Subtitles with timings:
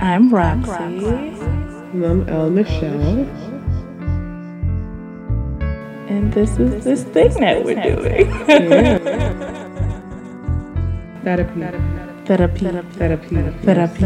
[0.00, 0.72] I'm Roxy.
[0.72, 3.28] And I'm El Michelle.
[6.08, 8.32] And this is this thing that we're doing.
[11.22, 11.60] Therapy.
[12.24, 12.66] Therapy.
[12.96, 13.36] Therapy.
[13.62, 14.04] Therapy.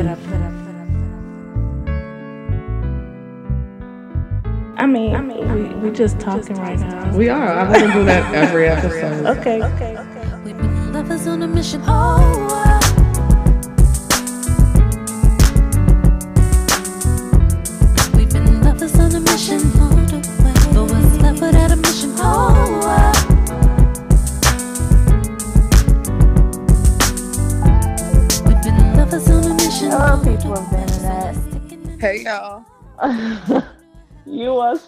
[4.76, 7.16] I mean, we, we just talking right now.
[7.16, 7.52] We are.
[7.52, 9.26] I'm gonna do that every episode.
[9.38, 9.62] Okay.
[9.62, 9.96] Okay.
[9.96, 10.40] okay.
[10.44, 11.80] We've been lovers on a mission.
[11.86, 12.43] Oh,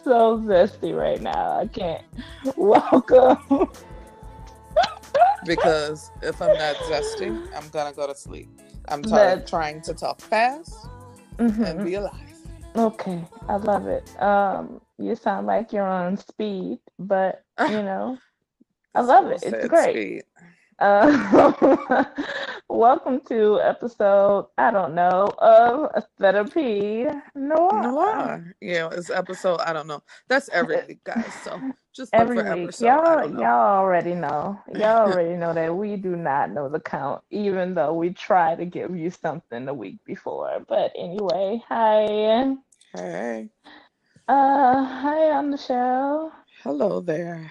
[0.07, 1.59] so zesty right now.
[1.59, 2.05] I can't.
[2.57, 3.39] Welcome.
[5.45, 8.49] because if I'm not zesty, I'm gonna go to sleep.
[8.89, 10.87] I'm t- That- trying to talk fast
[11.39, 11.67] Mhm.
[11.67, 12.13] and be alive.
[12.77, 14.05] Okay, I love it.
[14.23, 18.17] Um, you sound like you're on speed, but you know,
[18.95, 19.43] I love it.
[19.43, 19.91] It's great.
[19.91, 20.23] speed.
[20.79, 22.05] Uh,
[22.69, 27.83] welcome to episode I don't know of Therapy Noir.
[27.83, 28.55] Noir.
[28.61, 29.61] Yeah, it's episode.
[29.61, 30.03] I don't know.
[30.29, 31.33] That's every week, guys.
[31.43, 31.59] So
[31.95, 32.85] just Every week, episode.
[32.85, 34.61] Y'all, y'all already know.
[34.75, 38.67] Y'all already know that we do not know the count, even though we try to
[38.67, 40.63] give you something the week before.
[40.69, 42.55] But anyway, hi,
[42.93, 43.49] Hey,
[44.29, 46.33] uh, hi on the show.
[46.63, 47.51] hello there.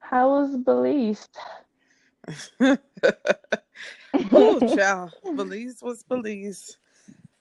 [0.00, 1.26] How was Belize?
[4.32, 5.12] oh, child.
[5.36, 6.76] Belize was Belize.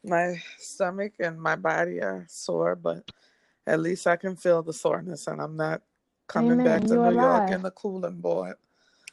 [0.04, 3.10] My stomach and my body are sore, but
[3.68, 5.82] at least I can feel the soreness, and I'm not
[6.28, 8.56] coming back to You New York in the cooling board.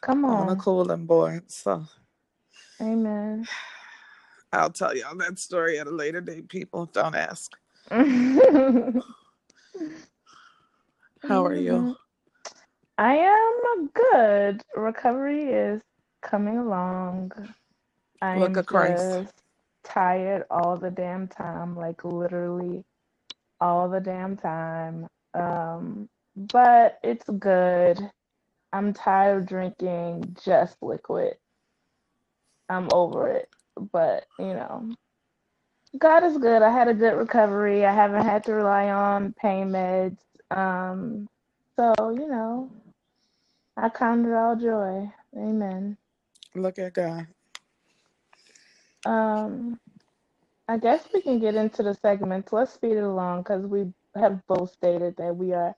[0.01, 1.51] Come On on, cooling board.
[1.51, 1.85] So.
[2.81, 3.47] amen.
[4.53, 6.87] I'll tell y'all that story at a later date, people.
[6.87, 7.53] Don't ask.
[11.23, 11.97] How are you?
[12.99, 14.63] I am good.
[14.77, 15.83] Recovery is
[16.23, 17.33] coming along.
[18.23, 19.21] I Look am at Christ.
[19.25, 19.35] just
[19.85, 22.85] tired all the damn time, like literally
[23.61, 25.07] all the damn time.
[25.35, 28.01] Um, but it's good.
[28.73, 31.35] I'm tired of drinking just liquid.
[32.69, 33.49] I'm over it.
[33.93, 34.91] But, you know,
[35.99, 36.63] God is good.
[36.63, 37.87] I had a good recovery.
[37.87, 40.19] I haven't had to rely on pain meds.
[40.51, 41.29] Um,
[41.77, 42.71] so, you know,
[43.77, 45.11] I count it all joy.
[45.37, 45.97] Amen.
[46.55, 47.27] Look at God.
[49.05, 49.79] Um,
[50.69, 52.53] I guess we can get into the segments.
[52.53, 55.75] Let's speed it along because we have both stated that we are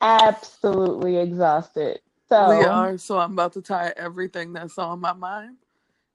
[0.00, 2.00] absolutely exhausted.
[2.28, 2.98] So, We are.
[2.98, 5.56] So I'm about to tie everything that's on my mind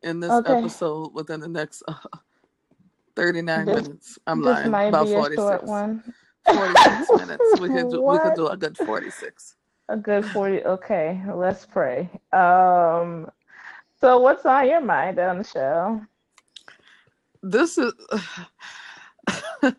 [0.04, 0.60] in this Okay.
[0.60, 1.94] episode within the next uh,
[3.16, 4.20] 39 This- minutes.
[4.28, 4.70] I'm lying.
[4.70, 5.42] might About be a 46.
[5.42, 6.04] short one.
[6.54, 7.56] 46 minutes.
[7.58, 9.56] We could do, we could do a good 46.
[9.90, 10.64] A good 40.
[10.66, 12.10] Okay, let's pray.
[12.32, 13.30] Um,
[14.00, 16.02] so what's on your mind on the show?
[17.42, 17.92] This is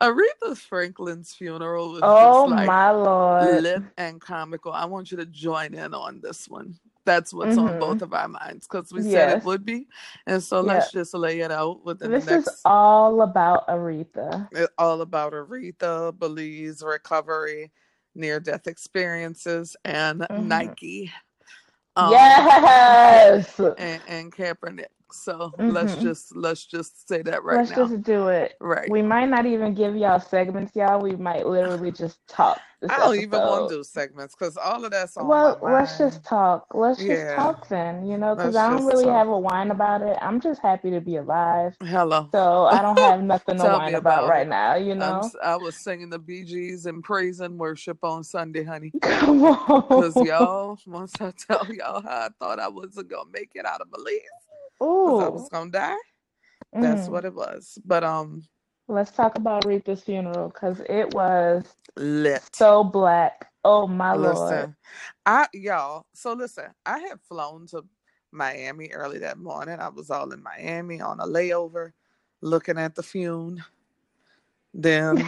[0.00, 3.62] Aretha Franklin's funeral was Oh like my Lord.
[3.62, 4.72] lit and comical.
[4.72, 6.74] I want you to join in on this one.
[7.04, 7.80] That's what's on Mhm.
[7.80, 9.88] both of our minds because we said it would be.
[10.26, 14.48] And so let's just lay it out within This the is all about Aretha.
[14.52, 17.72] it- all about Aretha, Belize, recovery,
[18.18, 20.44] near death experiences, and Mhm.
[20.46, 21.12] Nike.
[21.96, 23.58] Um, Yes.
[23.58, 24.86] And, and Kaepernick.
[25.12, 26.02] So let's Mhm.
[26.02, 27.86] just let's just say that right Let's now.
[27.88, 28.54] just do it.
[28.60, 28.90] right.
[28.90, 31.00] We might not even give y'all segments, y'all.
[31.00, 33.68] We might literally just talk I don't even want episode.
[33.68, 36.66] to do segments because all of that's on Well, let's just talk.
[36.74, 37.24] Let's Yeah.
[37.24, 39.14] just talk then, you know, because I don't really talk.
[39.14, 40.16] have a whine about it.
[40.22, 41.76] I'm just happy to be alive.
[41.80, 42.28] Hello.
[42.32, 45.18] So I don't have nothing to whine about about right now, you I'm know?
[45.18, 48.94] s- I was singing the Bee Gees and praise and worship on Sunday, honey.
[49.02, 49.84] Come on.
[49.88, 53.80] Because y'all, once I tell y'all how I thought I wasn't gonna make it out
[53.80, 54.37] of Belize,
[55.04, 55.96] 'cause I was gonna die.
[56.80, 57.12] That's Mm.
[57.12, 57.78] what it was.
[57.84, 58.44] But um,
[58.88, 61.64] Let's talk about Aretha's funeral because it was
[61.96, 62.42] lit.
[62.54, 63.50] so black.
[63.64, 64.68] Oh my Lord.
[64.68, 64.76] listen,
[65.26, 66.06] I y'all.
[66.14, 67.84] So listen, I had flown to
[68.32, 69.80] Miami early that morning.
[69.80, 71.92] I was all in Miami on a layover,
[72.42, 73.64] looking at the fune.
[74.74, 75.18] Then,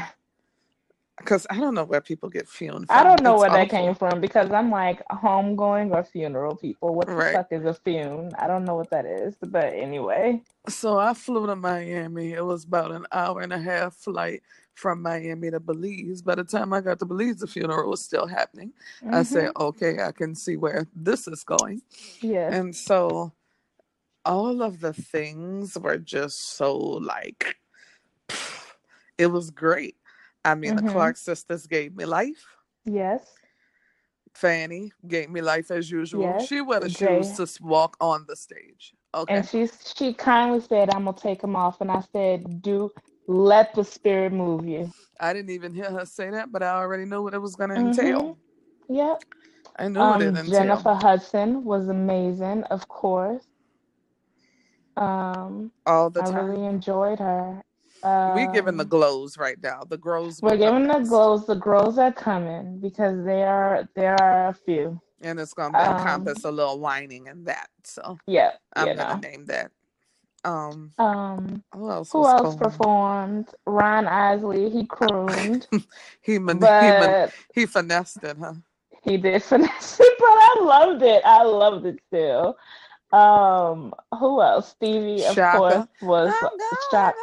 [1.21, 2.87] because I don't know where people get fune.
[2.91, 6.95] I don't know It's where that came from because I'm like homegoing or funeral people.
[6.95, 7.35] What the Right.
[7.35, 8.33] fuck is a fune?
[8.39, 9.37] I don't know what that is.
[9.43, 10.43] But anyway.
[10.69, 12.33] So I flew to Miami.
[12.35, 14.43] It was about an hour and a half flight
[14.75, 16.23] from Miami to Belize.
[16.23, 18.73] By the time I got to Belize, the funeral was still happening.
[19.13, 19.27] I Mhm.
[19.27, 21.83] said, okay, I can see where this is going.
[22.21, 22.53] Yes.
[22.55, 23.33] And so
[24.25, 27.57] all of the things were just so like
[29.19, 29.97] It was great.
[30.45, 30.93] I mean, the Mhm.
[30.93, 32.45] Clark sisters gave me life.
[32.85, 33.35] Yes.
[34.35, 36.23] Fanny gave me life as usual.
[36.23, 38.95] Yes, She the Jay- shoes to walk on the stage.
[39.15, 39.35] Okay.
[39.35, 42.91] And she she kindly said, "I'm gonna take them off," and I said, "Do
[43.27, 47.05] let the spirit move you." I didn't even hear her say that, but I already
[47.05, 47.87] knew what it was going to Mhm.
[47.99, 48.39] entail.
[48.89, 49.23] Yep.
[49.77, 50.53] I knew what it Um, entailed.
[50.53, 53.45] Jennifer Hudson was amazing, of course.
[54.97, 56.35] Um, all the time.
[56.35, 56.51] I time.
[56.51, 57.63] really enjoyed her.
[58.27, 59.85] We giving the Um, glows right now.
[59.89, 60.43] The glows.
[60.43, 61.47] we're giving the glows.
[61.47, 65.01] The glows are coming because they are there are a few.
[65.23, 67.69] and it's going to Um, encompass a little whining and that.
[67.85, 69.21] So Yeah, I'm gonna know.
[69.21, 69.73] name that.
[70.45, 72.13] Um, Um, who else?
[72.13, 73.51] who else performed?
[73.67, 74.71] Ron Isley.
[74.71, 75.67] He crooned,
[76.23, 77.17] He man- he man-
[77.55, 78.55] he finessed it, huh?
[79.03, 80.15] he did finesse it.
[80.19, 81.23] But I loved it.
[81.25, 82.57] I loved it still.
[83.13, 84.71] Um, who else?
[84.71, 85.51] Stevie, of Chaka.
[85.51, 87.15] course, was going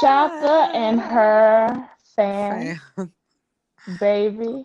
[0.00, 0.70] Chaka.
[0.74, 2.78] and her fan,
[3.98, 4.64] baby.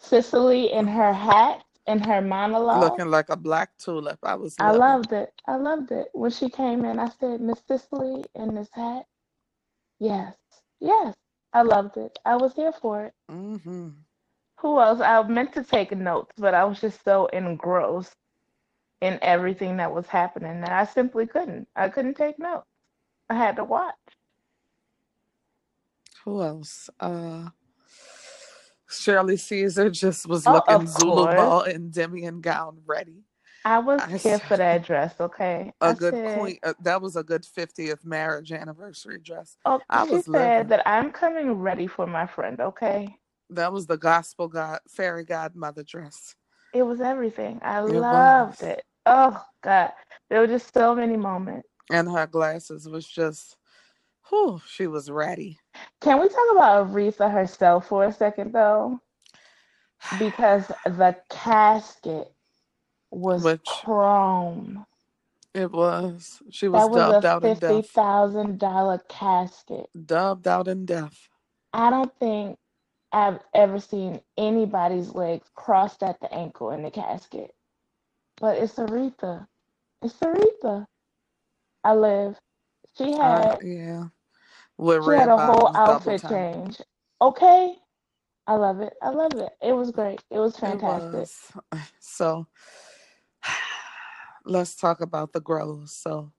[0.00, 2.82] Cicely in her hat and her monologue.
[2.82, 4.18] looking like a black tulip.
[4.22, 4.56] I was.
[4.58, 5.32] I loved it.
[5.46, 6.08] I loved it.
[6.12, 9.06] When she came in, I said, Miss Cicely in this hat.
[9.98, 10.34] Yes.
[10.80, 11.14] Yes.
[11.52, 12.18] I loved it.
[12.24, 13.14] I was here for it.
[13.30, 13.90] hmm
[14.58, 15.00] Who else?
[15.00, 18.16] I meant to take notes, but I was just so engrossed
[19.00, 21.68] in everything that was happening that I simply couldn't.
[21.76, 22.66] I couldn't take notes.
[23.30, 23.94] I had to watch.
[26.24, 26.90] Who else?
[27.00, 27.50] Uh,
[28.90, 31.28] Shirley Caesar just was Oh, looking Zulu course.
[31.28, 33.24] ball and Demian gown ready.
[33.64, 35.72] I was I here for that dress, okay?
[35.80, 36.58] A I good said, queen.
[36.64, 39.56] Uh, that was a good 50th marriage anniversary dress.
[39.64, 40.70] Oh, I she was said living.
[40.70, 43.16] that I'm coming ready for my friend, okay?
[43.50, 46.34] That was the gospel god fairy godmother dress.
[46.72, 47.60] It was everything.
[47.62, 48.62] I It loved was.
[48.62, 48.84] it.
[49.06, 49.92] Oh God,
[50.30, 51.68] there were just so many moments.
[51.90, 53.56] And her glasses was just,
[54.32, 55.58] whew, she was ready.
[56.00, 59.00] Can we talk about Aretha herself for a second, though?
[60.18, 62.32] Because the casket
[63.10, 64.86] was Which- chrome.
[65.54, 66.42] It was.
[66.50, 67.90] She was That was dubbed a out in fifty death.
[67.90, 69.90] thousand dollar casket.
[70.06, 71.28] Dubbed out in death.
[71.74, 72.58] I don't think
[73.12, 77.52] I've ever seen anybody's legs crossed at the ankle in the casket.
[78.40, 79.46] But it's Aretha.
[80.02, 80.86] It's Aretha.
[81.84, 82.38] I live.
[82.96, 84.04] She had Uh, yeah.
[84.82, 86.50] With she red had a whole bottoms, double outfit time.
[86.54, 86.80] change.
[87.22, 87.76] Okay.
[88.46, 88.94] I love it.
[89.02, 89.50] I love it.
[89.62, 90.22] It was great.
[90.30, 90.82] It was It fantastic.
[90.82, 91.52] was.
[92.00, 92.46] So
[94.46, 95.92] let's talk about the grows.
[95.92, 96.32] So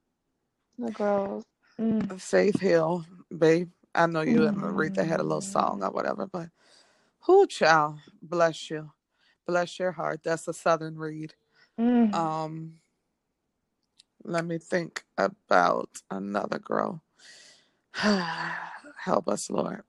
[0.80, 1.46] The girls.
[1.80, 2.20] Mm.
[2.20, 3.06] Faith Hill,
[3.38, 3.70] babe.
[3.96, 6.50] I know you and Aretha had a little song or whatever, but
[7.22, 8.92] who child, bless you.
[9.48, 10.22] Bless your heart.
[10.24, 11.36] That's a southern read.
[11.80, 12.14] Mm.
[12.14, 12.76] Um
[14.24, 17.02] let me think about another girl.
[18.98, 19.84] Help us, Lord.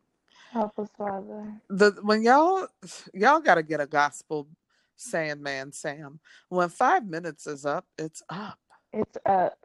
[0.52, 1.60] Help us, Father.
[1.70, 2.68] the when y'all
[3.14, 4.48] y'all got to get a gospel
[4.96, 6.20] Sandman Sam.
[6.48, 8.58] When five minutes is up, it's up.
[8.92, 9.58] It's up.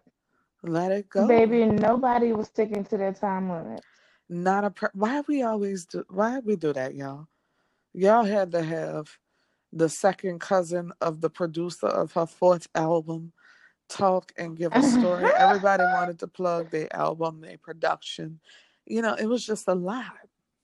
[0.63, 3.83] Let it go, Baby, nobody was sticking to their time limit.
[4.29, 7.27] Not a per- why we always do why we do that, y'all.
[7.93, 9.17] Y'all had to have
[9.73, 13.33] the second cousin of the producer of her fourth album
[13.89, 15.25] talk and give a story.
[15.37, 18.39] Everybody wanted to plug their album, their production.
[18.85, 20.05] You know, it was just a lot.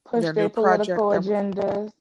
[0.05, 1.91] Push Their their new project, political agendas.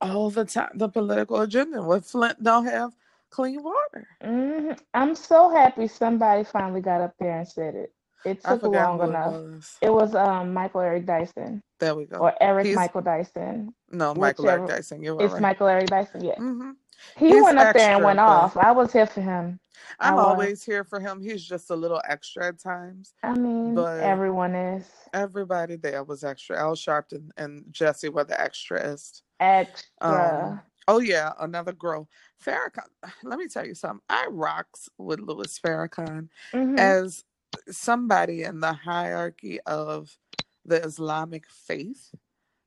[0.00, 1.82] All the time, the political agenda.
[1.82, 2.92] What Flint don't have
[3.30, 4.06] clean water.
[4.22, 7.92] hmm I'm so happy somebody finally got up there and said it.
[8.24, 9.34] It took long enough.
[9.34, 9.78] it was.
[9.82, 12.18] It was um Michael Eric Dyson There we go.
[12.18, 13.74] or Eric He's- Michael Dyson.
[13.90, 15.02] no, Michael Eric Dyson.
[15.02, 15.40] You were It's.
[15.40, 16.24] Michael Eric Dyson.
[16.24, 16.70] Yeah, hmm
[17.16, 18.56] he He's went up there and went off.
[18.56, 19.60] I was here for him.
[20.00, 21.20] I'm always here for him.
[21.20, 23.14] He's just a little extra at times.
[23.22, 26.58] I mean, But- everyone is Everybody there was extra.
[26.58, 29.22] Al Sharpton and Jesse were the extras.
[29.40, 29.88] extra.
[30.00, 32.08] Um, oh yeah, another girl.
[32.44, 32.88] Farrakhan.
[33.22, 34.02] Let me tell you something.
[34.08, 36.78] I rocks with Louis Farrakhan Mhm.
[36.78, 37.24] as
[37.70, 40.18] somebody in the hierarchy of
[40.64, 42.12] the Islamic faith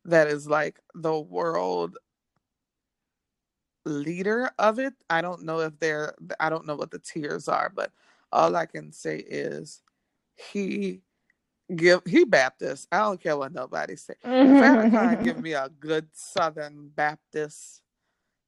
[0.05, 1.97] that is like the world
[3.87, 4.95] leader of it.
[5.09, 7.91] I don't know if they're I don't know what the tiers are, but
[8.33, 9.83] all I can say is
[10.35, 11.01] he
[11.75, 12.87] give he Baptist.
[12.91, 14.15] I don't care what nobody say.
[14.59, 17.81] Farrakhan give me a good Southern Baptist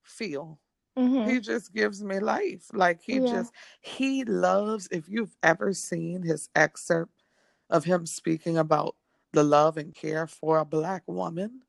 [0.03, 0.59] feel.
[0.97, 1.23] Mhm.
[1.25, 2.67] He just gives me life.
[2.73, 3.21] Like he Yeah.
[3.21, 7.23] just he loves if you've ever seen his excerpt
[7.69, 8.95] of him speaking about
[9.33, 11.61] the love and care for a black woman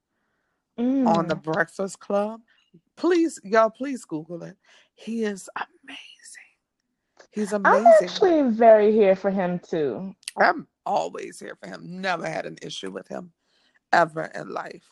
[1.04, 1.42] on the Mm.
[1.42, 2.42] Breakfast Club,
[2.96, 4.56] please y'all please Google it.
[4.94, 5.98] He is amazing.
[7.30, 7.74] He's amazing.
[7.74, 10.14] I'm actually very here for him too.
[10.36, 12.00] I'm always here for him.
[12.02, 13.32] Never had an issue with him
[13.92, 14.90] ever in life.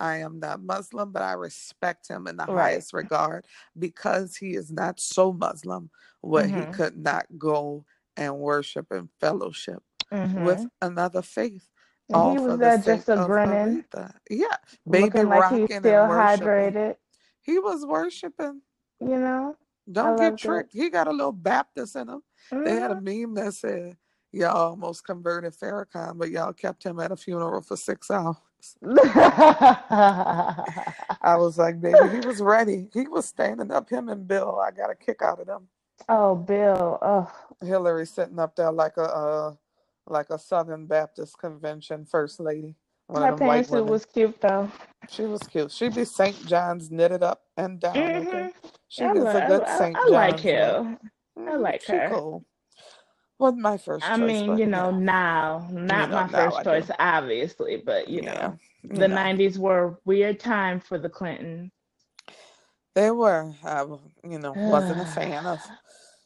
[0.00, 2.72] I am not Muslim, but I respect him in the Right.
[2.72, 3.46] highest regard
[3.78, 5.90] because he is not so Muslim
[6.22, 6.60] where Mhm.
[6.60, 7.84] he could not go
[8.16, 9.82] and worship and fellowship
[10.12, 10.44] Mhm.
[10.44, 11.68] with another faith.
[12.08, 13.84] He was there just a grinning.
[14.30, 14.56] Yeah,
[14.90, 16.96] baby looking like he's still hydrated.
[17.42, 18.62] He was worshiping.
[19.00, 19.56] You know,
[19.90, 20.72] Don't get tricked.
[20.74, 22.22] He got a little Baptist in him.
[22.50, 23.22] They had a Mhm.
[23.22, 23.96] meme that said,
[24.32, 28.36] "Y'all almost converted Farrakhan, but y'all kept him at a funeral for six hours."
[31.22, 32.88] I was like, "Baby, he was ready.
[32.92, 33.88] He was standing up.
[33.88, 34.58] Him and Bill.
[34.60, 35.68] I got a kick out of them.
[36.08, 36.98] oh, Bill.
[37.02, 37.32] Oh,
[37.62, 39.54] Hillary sitting up there like a uh,
[40.06, 42.74] like a Southern Baptist convention first lady.
[43.06, 44.70] One her of them white pantsuit was cute though.
[45.08, 45.72] She was cute.
[45.72, 46.46] She be St.
[46.46, 47.96] John's knitted up and down.
[47.96, 48.52] Okay, Mhm.
[48.88, 49.96] she I, li- a good St.
[49.96, 50.98] I like her.
[51.36, 52.08] I Mhm, like her.
[52.10, 52.44] cool.
[53.38, 56.28] Wasn't my first I choice, mean, you you know, know, now, you not know, my
[56.28, 56.70] first I do.
[56.70, 59.14] choice, obviously, but you Yeah, know, you the know.
[59.16, 61.70] 90s were a weird time for the Clintons.
[62.94, 63.52] They were.
[63.64, 63.82] I,
[64.28, 65.66] you know, wasn't a fan of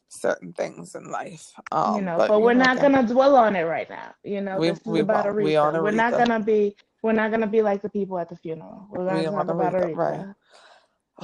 [0.08, 1.52] certain things in life.
[1.56, 4.14] you Um, know, but but you we're know, not gonna dwell on it right now.
[4.24, 5.36] You know, we this is we about won't.
[5.36, 5.82] We Aretha.
[5.82, 8.88] We're not gonna be we're not gonna be like the people at the funeral.
[8.90, 10.26] We're We gonna on talk about Aretha, right?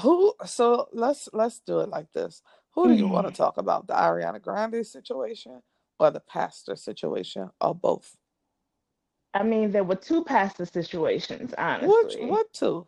[0.03, 0.35] Who?
[0.47, 2.43] So let's let's do it like this.
[2.75, 3.37] Who do you want to Mhm.
[3.37, 3.89] talk about?
[3.89, 5.63] The Ariana Grande situation
[5.99, 8.17] or the pastor situation, or both?
[9.35, 12.27] I mean, there were two pastor situations, Which honestly.
[12.27, 12.87] what two?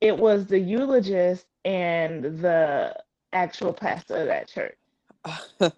[0.00, 2.96] It was the eulogist and the
[3.32, 4.76] actual pastor of that church.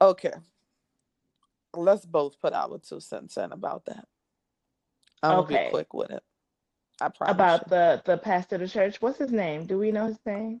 [0.00, 0.32] okay,
[1.74, 4.06] let's both put our two cents in about that.
[5.22, 5.70] I'm gonna be Okay.
[5.70, 6.22] quick with it.
[7.00, 7.70] I promise About you.
[7.70, 9.00] the the pastor of the church.
[9.00, 9.66] What's his name?
[9.66, 10.60] Do we know his name?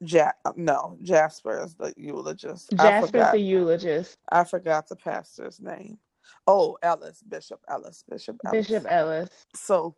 [0.00, 2.72] Ja- no, Jasper is the eulogist.
[2.78, 4.18] I Jasper's the eulogist.
[4.30, 5.98] I forgot the pastor's name.
[6.46, 8.66] Oh, Ellis, Bishop Ellis, Bishop Ellis.
[8.68, 9.30] Bishop Ellis.
[9.54, 9.94] So,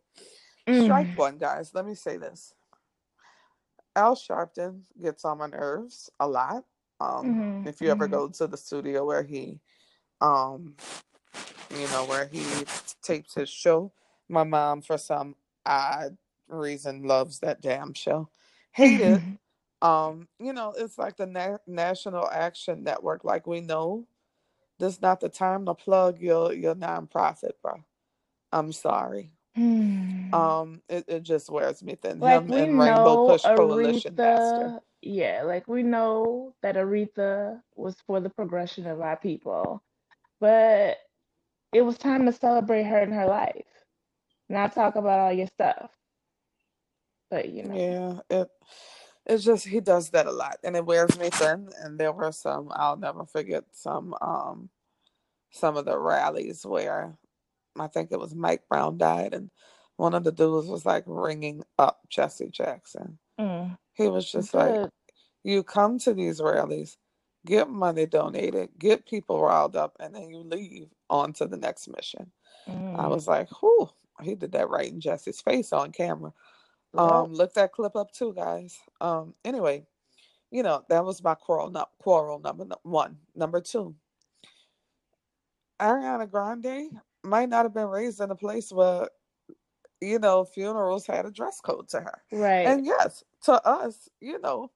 [0.83, 1.17] strike Mm.
[1.17, 1.73] one, guys.
[1.73, 2.53] Let me say this.
[3.95, 6.63] Al Sharpton gets on my nerves a lot.
[6.99, 8.11] Um, Mhm, if you ever mhm.
[8.11, 9.59] go to the studio where he,
[10.21, 10.75] um,
[11.71, 12.43] you know, where he
[13.01, 13.91] tapes his show,
[14.29, 16.17] my mom, for some odd
[16.47, 18.29] reason, loves that damn show.
[18.73, 19.23] Hate it.
[19.81, 23.23] Um, you know, it's like the Na- National Action Network.
[23.23, 24.07] Like we know,
[24.79, 27.83] this is not the time to plug your your nonprofit, bro.
[28.51, 29.31] I'm sorry.
[29.55, 30.33] Hmm.
[30.33, 32.19] Um, it, it just wears me thin.
[32.19, 34.73] Like Him we and Rainbow know Push Coalition Master.
[34.73, 39.83] Aretha, yeah, like we know that Aretha was for the progression of our people,
[40.39, 40.97] but
[41.73, 43.65] it was time to celebrate her in her life,
[44.49, 45.91] not talk about all your stuff.
[47.31, 48.49] But you know, Yeah, it
[49.27, 51.69] it's just he does that a lot, and it wears me thin.
[51.83, 54.69] And there were some I'll never forget some um
[55.51, 57.17] some of the rallies where
[57.79, 59.51] I think it was Mike Brown died, and
[59.97, 63.19] one of the dudes was like ringing up Jesse Jackson.
[63.39, 64.77] mm, He was just like,
[65.43, 66.97] you come to these rallies,
[67.45, 71.87] get money donated, get people riled up, and then you leave on to the next
[71.89, 72.31] mission.
[72.95, 73.89] I Mm, was like, whew,
[74.21, 76.33] he did that right in Jesse's face on camera.
[76.93, 78.79] Um, look that clip up too, guys.
[79.01, 79.85] Um, anyway,
[80.51, 83.17] you know, that was my quarrel, Not quarrel number one.
[83.35, 83.95] Number two,
[85.79, 89.09] Ariana Grande might not have been raised in a place where,
[90.01, 92.21] you know, funerals had a dress code to her.
[92.31, 92.67] Right.
[92.67, 94.71] And yes, to us, you know,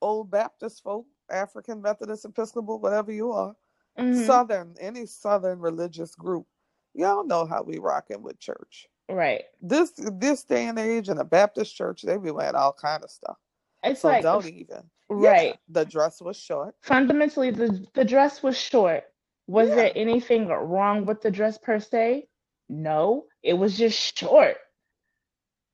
[0.00, 3.54] old Baptist folk, African Methodist Episcopal, whatever you are,
[3.98, 4.26] Mhm.
[4.26, 6.46] Southern, any Southern religious group,
[6.94, 8.88] y'all know how we rocking with church.
[9.08, 9.42] Right.
[9.60, 13.10] This this day and age in a Baptist church, they be wearing all kind of
[13.10, 13.36] stuff.
[13.82, 14.82] It's So like don't even.
[15.10, 15.58] Yeah, right.
[15.68, 16.74] the dress was short.
[16.80, 19.04] Fundamentally, the the dress was short.
[19.46, 19.74] Was Yeah.
[19.76, 22.28] there anything wrong with the dress per se?
[22.68, 24.56] No, it was just short.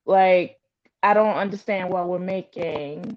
[0.07, 0.59] Like,
[1.03, 3.17] I don't understand why we're making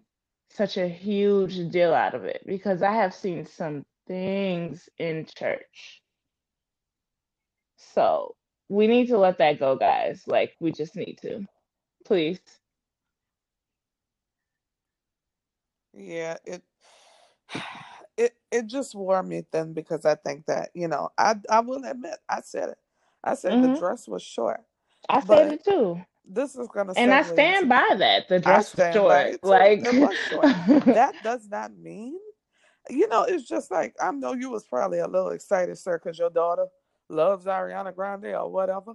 [0.50, 6.01] such a huge deal out of it because I have seen some things in church.
[7.94, 8.36] So
[8.70, 10.24] we need to let that go, guys.
[10.28, 11.46] Like, we just need to.
[12.06, 12.40] Please.
[15.94, 16.64] Yeah, it
[18.18, 21.86] it it just wore me thin because I think that, you know, I I will
[21.86, 22.80] admit, I said it.
[23.24, 23.78] I said the Mhm.
[23.78, 24.62] dress was short.
[25.10, 26.02] I said it too.
[26.26, 28.30] this is gonna And I stand by that.
[28.30, 29.38] The dress was short.
[29.44, 29.86] Like,
[30.30, 30.52] short.
[30.94, 32.18] That does not mean,
[32.90, 36.20] you know, it's just like I know you was probably a little excited, sir, because
[36.20, 36.68] your daughter
[37.12, 38.94] loves Ariana Grande or whatever.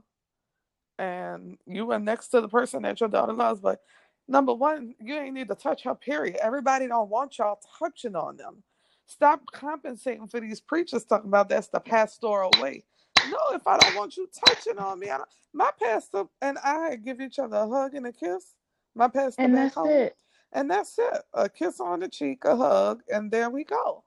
[0.99, 3.80] And you were next to the person that your daughter loves, but
[4.28, 6.37] number one, you ain't need to touch her, period.
[6.42, 8.64] Everybody don't want y'all touching on them.
[9.06, 12.85] Stop compensating for these preachers talking about that's the pastoral way.
[13.25, 16.96] no, if I don't want you touching on me, I don't, my pastor and I
[16.96, 18.54] give each other a hug and a kiss.
[18.96, 20.16] My pastor And that's home, it.
[20.52, 21.23] and that's it.
[21.35, 24.04] A kiss on the cheek, a hug, and there we go.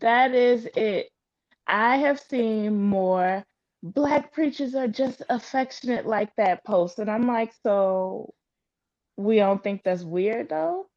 [0.00, 1.10] That is it.
[1.70, 3.44] I have seen more
[3.82, 6.98] black preachers are just affectionate like that post.
[7.00, 8.34] And I'm like, so
[9.16, 10.88] we don't think that's weird though?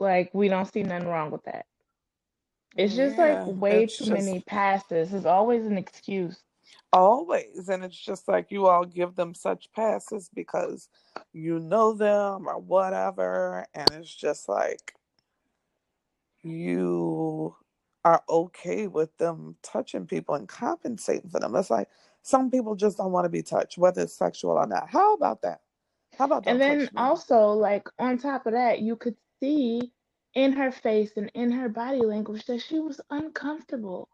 [0.00, 1.66] Like, we don't see nothing wrong with that.
[2.76, 5.10] It's just like way too just many passes.
[5.10, 6.42] There's always an excuse.
[6.92, 10.88] always, and it's just like you all give them such passes because
[11.32, 14.94] you know them or whatever, and it's just like
[16.42, 17.56] you
[18.08, 21.54] are okay with them touching people and compensating for them.
[21.56, 21.88] It's like
[22.22, 24.90] some people just don't want to be touched, whether it's sexual or not.
[24.90, 25.60] How about that?
[26.18, 26.52] How about that?
[26.52, 29.92] And then also, like, on top of that, you could see
[30.34, 34.08] in her face and in her body language that she was uncomfortable.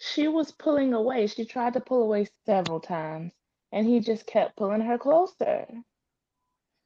[0.00, 1.28] She was pulling away.
[1.28, 3.32] She tried to pull away several times,
[3.72, 5.66] and he just kept pulling her closer.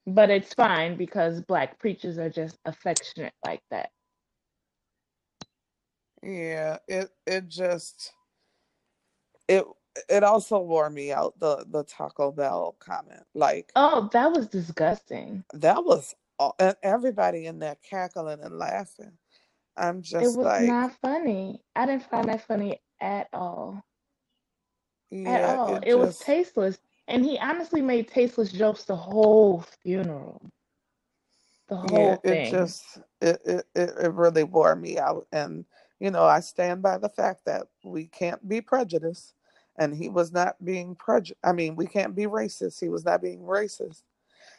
[0.07, 3.91] But it's fine because black preachers are just affectionate like that.
[6.23, 8.13] Yeah, it it just
[9.49, 9.65] it
[10.09, 13.25] it also wore me out the the Taco Bell comment.
[13.35, 15.45] Like Oh, that was disgusting.
[15.55, 19.19] that was all, and everybody in there cackling and laughing.
[19.77, 21.63] I'm just It was like, not funny.
[21.77, 23.83] I didn't find that funny at all.
[25.25, 25.77] At all.
[25.77, 26.79] it It was just tasteless.
[27.09, 30.43] And he honestly made tasteless jokes the whole funeral.
[31.69, 35.27] The yeah, whole it just it it it really wore me out.
[35.33, 35.65] And
[36.03, 39.35] you know, I stand by the fact that we can't be prejudiced,
[39.79, 41.39] and he was not being prejudiced.
[41.45, 42.81] I mean, we can't be racist.
[42.81, 44.03] He was not being racist.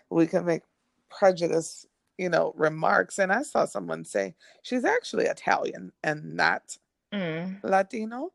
[0.10, 0.64] We can make
[1.10, 1.86] prejudice,
[2.18, 3.20] you know, remarks.
[3.20, 6.78] And I saw someone say she's actually Italian and not
[7.14, 8.34] Mm, Latino.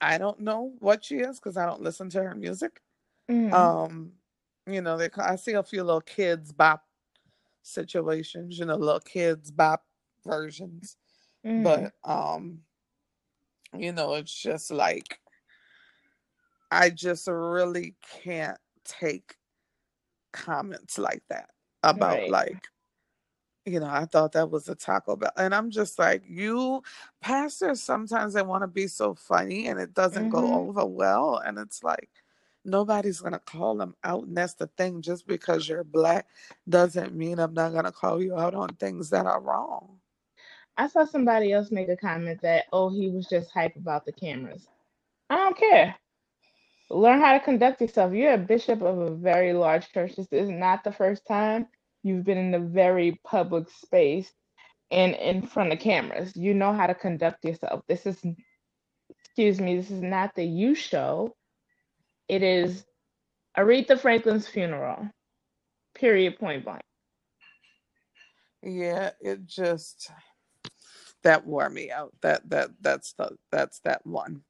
[0.00, 2.80] I don't know what she is because I don't listen to her music.
[3.28, 4.12] mm, Um,
[4.66, 6.86] you know, they I see a few little Kidz Bop
[7.62, 9.84] situations, you know, little Kidz Bop
[10.24, 10.96] versions.
[11.44, 11.86] Mm.
[11.86, 12.64] But um,
[13.76, 15.20] you know, it's just like
[16.70, 19.36] I just really can't take
[20.32, 21.50] comments like that
[21.82, 22.28] about Right.
[22.28, 22.68] like
[23.66, 25.30] you know, I thought that was a Taco Bell.
[25.36, 26.82] And I'm just like, you
[27.20, 30.52] pastors sometimes they want to be so funny and it doesn't go Mm-hmm.
[30.52, 31.36] over well.
[31.38, 32.10] And it's like
[32.64, 34.24] nobody's gonna call them out.
[34.24, 36.28] And that's the thing, just because you're black
[36.68, 40.00] doesn't mean I'm not gonna call you out on things that are wrong.
[40.76, 44.12] I saw somebody else make a comment that, oh, he was just hype about the
[44.12, 44.66] cameras.
[45.28, 45.94] I don't care.
[46.90, 48.12] Learn how to conduct yourself.
[48.12, 50.16] You're a bishop of a very large church.
[50.16, 51.66] This is not the first time
[52.02, 54.30] you've been in a very public space
[54.90, 56.36] and in front of cameras.
[56.36, 57.82] You know how to conduct yourself.
[57.88, 58.22] This is,
[59.24, 61.34] excuse me, this is not the you show.
[62.28, 62.84] It is
[63.56, 65.08] Aretha Franklin's funeral.
[65.94, 66.82] Period, point blank.
[68.62, 70.10] Yeah, it just
[71.22, 72.14] that wore me out.
[72.22, 74.42] That that that's the that's that one.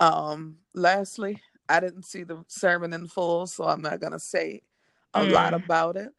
[0.00, 4.62] Um lastly, I didn't see the sermon in full, so I'm not gonna say
[5.14, 5.54] a lot Mm.
[5.54, 6.10] about it.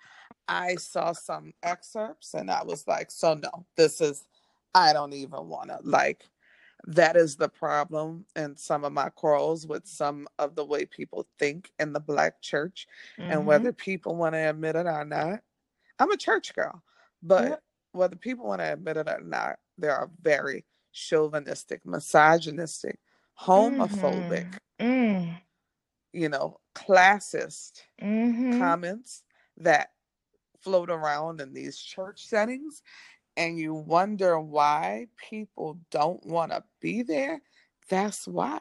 [0.47, 4.25] I saw some excerpts and I was like, so no, this is
[4.75, 6.25] I don't even wanna like
[6.88, 11.27] that is the problem and some of my quarrels with some of the way people
[11.39, 12.88] think in the black church
[13.29, 13.45] and Mhm.
[13.45, 15.41] whether people want to admit it or not.
[15.99, 16.84] I'm a church girl,
[17.23, 17.63] but Yep.
[17.91, 22.99] Whether people want to admit it or not, there are very chauvinistic, misogynistic,
[23.39, 24.88] homophobic, Mhm.
[24.88, 25.41] Mm.
[26.13, 28.58] you know, classist Mhm.
[28.58, 29.23] comments
[29.58, 29.91] that
[30.60, 32.82] float around in these church settings.
[33.38, 37.41] And you wonder why people don't want to be there.
[37.89, 38.60] That's why.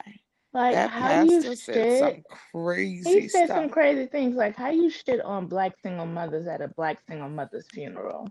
[0.52, 4.88] Like That how you said some crazy He said some crazy things like how you
[4.88, 8.30] shit on black single mothers at a black single mother's funeral.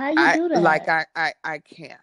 [0.00, 0.62] How you I do that?
[0.62, 2.00] like I I I can't.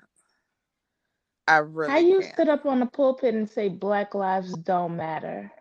[1.48, 1.92] I really.
[1.92, 2.34] How you can't.
[2.34, 5.52] stood up on the pulpit and say black lives don't matter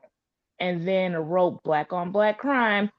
[0.61, 2.91] and then wrote black on black crime,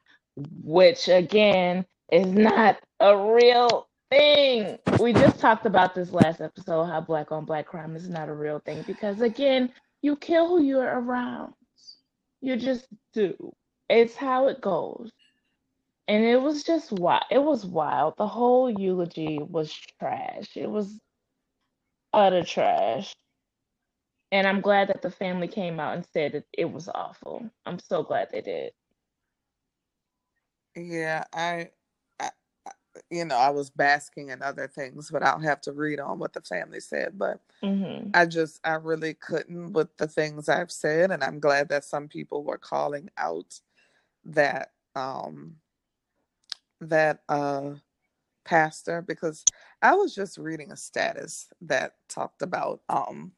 [0.64, 4.78] which again is not a real thing.
[4.98, 8.34] We just talked about this last episode how black on black crime is not a
[8.34, 9.72] real thing because again,
[10.02, 11.54] you kill who you're around.
[12.40, 13.54] You just do.
[13.88, 15.12] It's how it goes.
[16.08, 17.22] And it was just wild.
[17.30, 18.16] It was wild.
[18.16, 20.56] The whole eulogy was trash.
[20.56, 20.98] It was
[22.12, 23.14] utter trash.
[24.32, 27.50] And I'm glad that the family came out and said that it was awful.
[27.66, 28.72] I'm so glad they did.
[30.76, 31.70] Yeah, I,
[32.20, 32.30] I,
[33.10, 36.32] you know, I was basking in other things, but I'll have to read on what
[36.34, 37.18] the family said.
[37.18, 41.10] But hmm I just, I really couldn't with the things I've said.
[41.12, 43.60] And I'm glad that some people were calling out
[44.24, 45.56] that, um,
[46.80, 47.72] that, uh,
[48.44, 49.46] pastor because
[49.82, 53.32] I was just reading a status that talked about, um,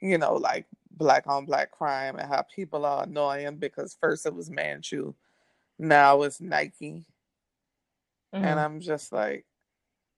[0.00, 4.34] you know, like black on black crime and how people are annoying because first it
[4.34, 5.14] was Manchu,
[5.78, 7.06] now it's Nike.
[8.40, 9.46] And hmm I'm just like,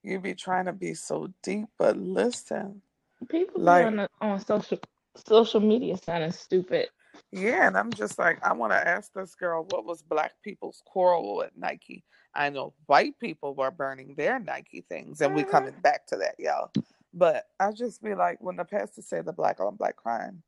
[0.02, 2.82] you be trying to be so deep, but listen,
[3.28, 4.78] People like, on the, on social
[5.16, 6.88] social media sounding stupid.
[7.30, 10.82] Yeah, and I'm just like, I want to ask this girl what was black people's
[10.86, 12.04] quarrel with Nike.
[12.34, 16.16] I know white people were burning their Nike things, and we hmm coming back to
[16.16, 16.70] that, y'all.
[17.14, 20.42] But I just be like, when the pastor said the black on black crime,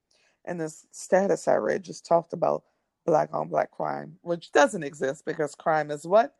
[0.44, 2.64] and this status I read just talked about
[3.06, 6.34] black on black crime, which doesn't exist because crime is what?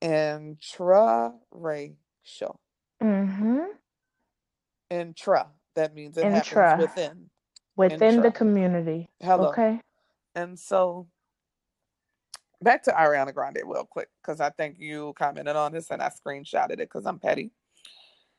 [0.00, 2.60] Intra-racial.
[3.02, 3.64] Mm-hmm.
[4.90, 5.48] Intra.
[5.74, 7.30] That means it happens within.
[7.78, 9.08] Within the community.
[9.22, 9.48] Hello.
[9.48, 9.80] Okay.
[10.34, 11.06] And so
[12.60, 16.10] back to Ariana Grande real quick, because I think you commented on this and I
[16.10, 17.52] screenshotted it because I'm petty.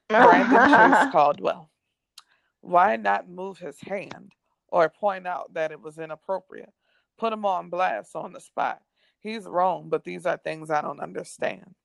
[0.10, 1.72] Brandon Chase Caldwell.
[2.62, 4.34] Why not move his hand
[4.68, 6.74] or point out that it was inappropriate?
[7.18, 8.82] Put him on blast on the spot.
[9.22, 11.76] He's wrong, but these are things I don't understand.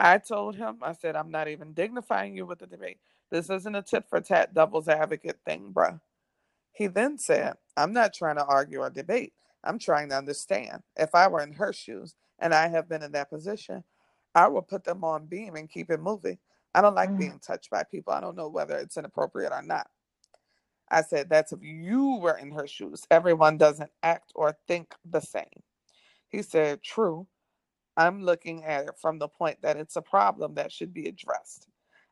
[0.00, 2.98] I told him, I said, I'm not even dignifying you with the debate.
[3.30, 6.00] This isn't a tit for tat devil's advocate thing, bruh.
[6.72, 9.34] He then said, I'm not trying to argue or debate.
[9.64, 10.82] I'm trying to understand.
[10.96, 13.84] If I were in her shoes, and I have been in that position,
[14.34, 16.38] I would put them on beam and keep it moving.
[16.74, 17.18] I don't like Mm.
[17.18, 18.12] being touched by people.
[18.12, 19.88] I don't know whether it's inappropriate or not.
[20.90, 23.04] I said, that's if you were in her shoes.
[23.10, 25.62] Everyone doesn't act or think the same.
[26.28, 27.28] He said, true.
[27.96, 31.67] I'm looking at it from the point that it's a problem that should be addressed.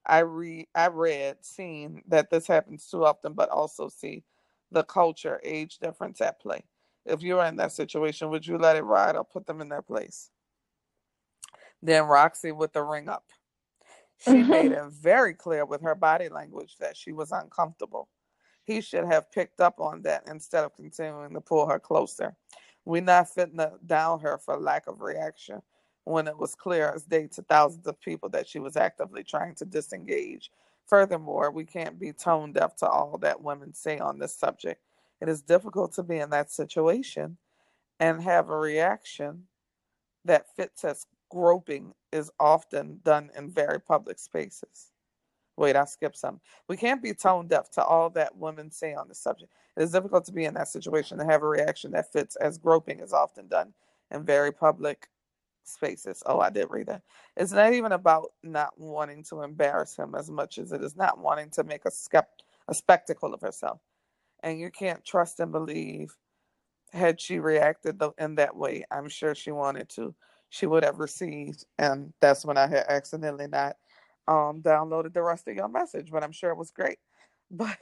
[0.07, 4.25] I read, I read, seen that this happens too often, but also see
[4.71, 6.64] the culture, age difference at play.
[7.05, 9.69] If you were in that situation, would you let it ride or put them in
[9.69, 10.31] their place?
[11.83, 13.25] Then Roxy with the ring up.
[14.19, 14.87] She made mm-hmm.
[14.88, 18.09] it very clear with her body language that she was uncomfortable.
[18.64, 22.35] He should have picked up on that instead of continuing to pull her closer.
[22.85, 25.61] We're not fitting to down her for lack of reaction
[26.07, 29.57] when it was clear as day to thousands of people that she was actively trying
[29.57, 30.53] to disengage.
[30.87, 34.81] Furthermore, we can't be tone deaf to all that women say on this subject.
[35.21, 37.37] It is difficult to be in that situation
[37.99, 39.45] and have a reaction
[40.25, 44.92] that fits as groping is often done in very public spaces.
[45.57, 46.40] Wait, I skipped some.
[46.69, 49.51] We can't be tone deaf to all that women say on the subject.
[49.77, 52.59] It is difficult to be in that situation and have a reaction that fits as
[52.59, 53.73] groping is often done
[54.12, 55.09] in very public
[55.68, 56.22] spaces.
[56.26, 57.02] Oh, I did read that.
[57.37, 61.18] It's not even about not wanting to embarrass him as much as it is not
[61.18, 63.81] wanting to make a, skept- a spectacle of herself.
[64.42, 66.16] And you can't trust and believe
[66.92, 70.14] had she reacted in that way, I'm sure she wanted to,
[70.50, 71.66] she would have received.
[71.79, 73.76] And that's when I had accidentally not
[74.29, 76.98] um, downloaded the rest of your message, but I'm sure it was great.
[77.50, 77.79] But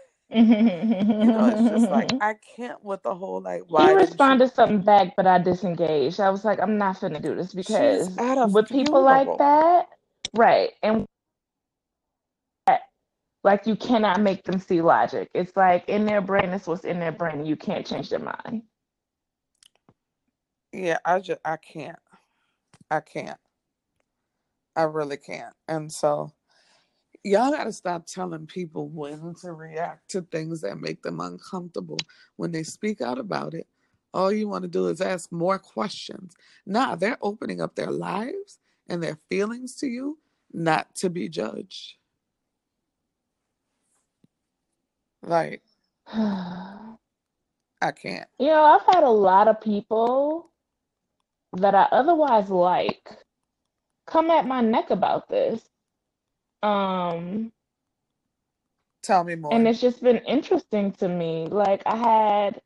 [1.20, 4.14] you know, it's just like I can't with the whole like He why she?
[4.14, 6.20] responded something back, but I disengaged.
[6.20, 9.36] I was like, I'm not finna do this because She's at a with people like
[9.38, 9.88] that,
[10.36, 10.72] right?
[10.82, 11.06] And
[13.44, 15.30] like you cannot make them see logic.
[15.34, 18.62] It's like in their brain, it's what's in their brain, you can't change their mind.
[20.72, 21.98] Yeah, I just I can't.
[22.90, 23.38] I can't.
[24.76, 25.54] I really can't.
[25.68, 26.32] And so
[27.24, 31.98] y'all gotta stop telling people when to react to things that make them uncomfortable.
[32.36, 33.66] When they speak out about it,
[34.12, 36.34] all you want to do is ask more questions.
[36.66, 38.58] Nah, they're opening up their lives
[38.88, 40.18] and their feelings to you,
[40.52, 41.94] not to be judged.
[45.22, 45.62] Like,
[46.12, 46.96] I
[47.96, 48.28] can't.
[48.38, 50.50] You know, I've had a lot of people
[51.54, 53.08] that I otherwise like
[54.06, 55.62] come at my neck about this.
[56.64, 57.52] Um,
[59.02, 59.52] Tell me more.
[59.52, 61.46] and it's just been interesting to me.
[61.50, 62.62] Like I had,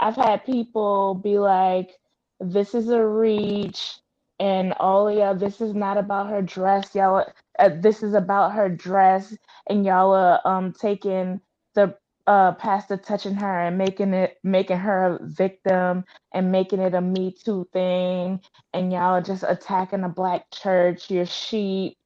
[0.00, 1.92] I've had people be like,
[2.40, 3.98] "This is a reach,"
[4.40, 7.26] and oh yeah, this is not about her dress, y'all.
[7.58, 9.36] Uh, this is about her dress,
[9.68, 11.40] and y'all are um taking
[11.74, 11.96] the
[12.28, 16.04] uh pastor touching her and making it making her a victim
[16.34, 18.40] and making it a Me Too thing,
[18.74, 21.10] and y'all are just attacking a black church.
[21.10, 21.96] You're sheep.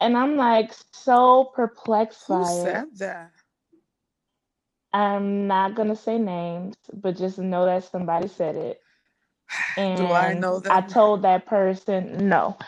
[0.00, 2.82] And I'm like so perplexed Who by it.
[2.82, 3.32] said that?
[4.94, 8.80] I'm not gonna say names, but just know that somebody said it.
[9.94, 12.58] Do I And know I told that person no.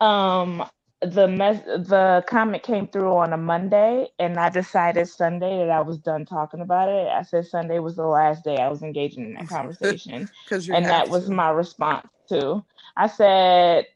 [0.00, 0.64] Um,
[1.02, 5.82] the mes- the comment came through on a Monday, and I decided Sunday that I
[5.82, 7.08] was done talking about it.
[7.08, 10.30] I said Sunday was the last day I was engaging in that conversation,
[10.70, 11.30] and that was to.
[11.30, 12.64] my response to.
[12.96, 13.86] I said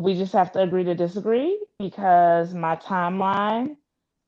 [0.00, 3.76] we just have to agree to disagree because my timeline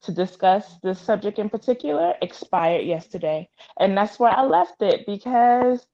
[0.03, 5.87] to discuss this subject in particular expired yesterday, and that's where I left it because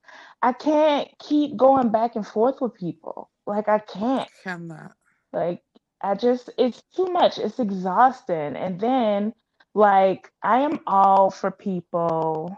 [0.42, 3.30] I can't keep going back and forth with people.
[3.46, 4.28] Like I can't.
[4.42, 4.92] Cannot.
[5.32, 5.62] Like
[6.02, 7.38] I just it's too much.
[7.38, 8.56] It's exhausting.
[8.56, 9.32] And then
[9.74, 12.56] like I am all for people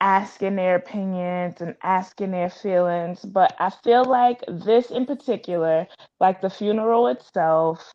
[0.00, 5.86] asking their opinions and asking their feelings, but I feel like this in particular,
[6.20, 7.92] like the funeral itself,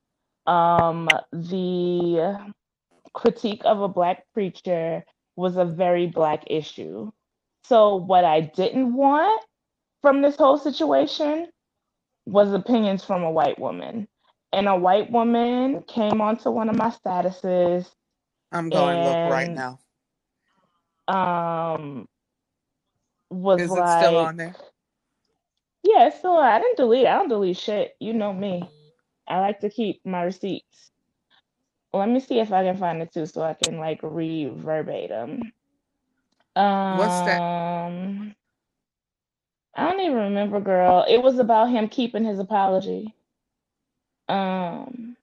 [0.47, 2.53] um the
[3.13, 5.03] critique of a black preacher
[5.35, 7.11] was a very black issue.
[7.63, 9.43] So what I didn't want
[10.01, 11.49] from this whole situation
[12.25, 14.07] was opinions from a white woman.
[14.53, 17.89] And a white woman came onto one of my statuses,
[18.51, 19.79] I'm going to look right now.
[21.07, 22.07] Um,
[23.29, 24.55] was Is it like, still on there?
[25.83, 27.95] yeah, it's still, I didn't delete, I don't delete shit.
[27.99, 28.69] You know me.
[29.27, 30.91] I like to keep my receipts.
[31.93, 35.53] Let me see if I can find it too so I can like read verbatim.
[36.89, 37.43] What's that?
[37.87, 38.35] Um,
[39.75, 41.05] I don't even remember, girl.
[41.07, 43.15] It was about him keeping his apology.
[44.29, 45.17] Um,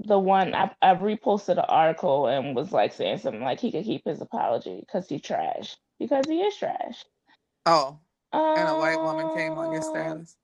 [0.00, 3.84] the one I, I reposted an article and was like saying something like he could
[3.84, 7.04] keep his apology because he trash because he is trash.
[7.66, 8.00] Oh,
[8.54, 10.36] and a white woman came on your Um, status.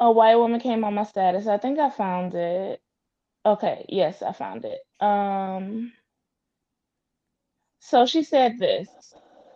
[0.00, 1.46] a white woman came on my status.
[1.46, 2.82] I think I found it.
[3.46, 4.80] Okay, yes, I found it.
[5.00, 5.92] Um,
[7.80, 9.14] so she said this.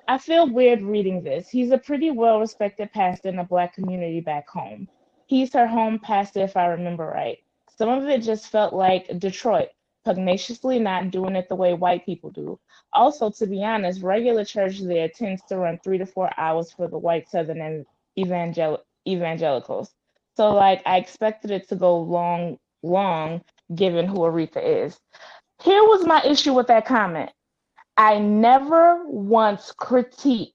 [0.08, 1.48] I feel weird reading this.
[1.48, 4.88] He's a pretty well respected pastor in the black community back home.
[5.26, 7.38] He's her home pastor, if I remember right.
[7.80, 9.70] Some of it just felt like Detroit,
[10.04, 12.60] pugnaciously not doing it the way white people do.
[12.92, 16.88] Also, to be honest, regular church there tends to run three to four hours for
[16.88, 17.86] the white Southern and
[18.18, 19.94] evangel- evangelicals.
[20.36, 23.40] So, like, I expected it to go long, long,
[23.74, 25.00] given who Aretha is.
[25.62, 27.30] Here was my issue with that comment.
[27.96, 30.52] I never once critiqued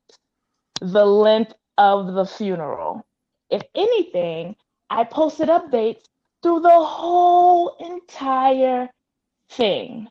[0.79, 3.03] the length of the funeral.
[3.49, 4.55] If anything,
[4.91, 6.03] I posted updates
[6.45, 8.87] through the whole entire
[9.49, 10.07] thing.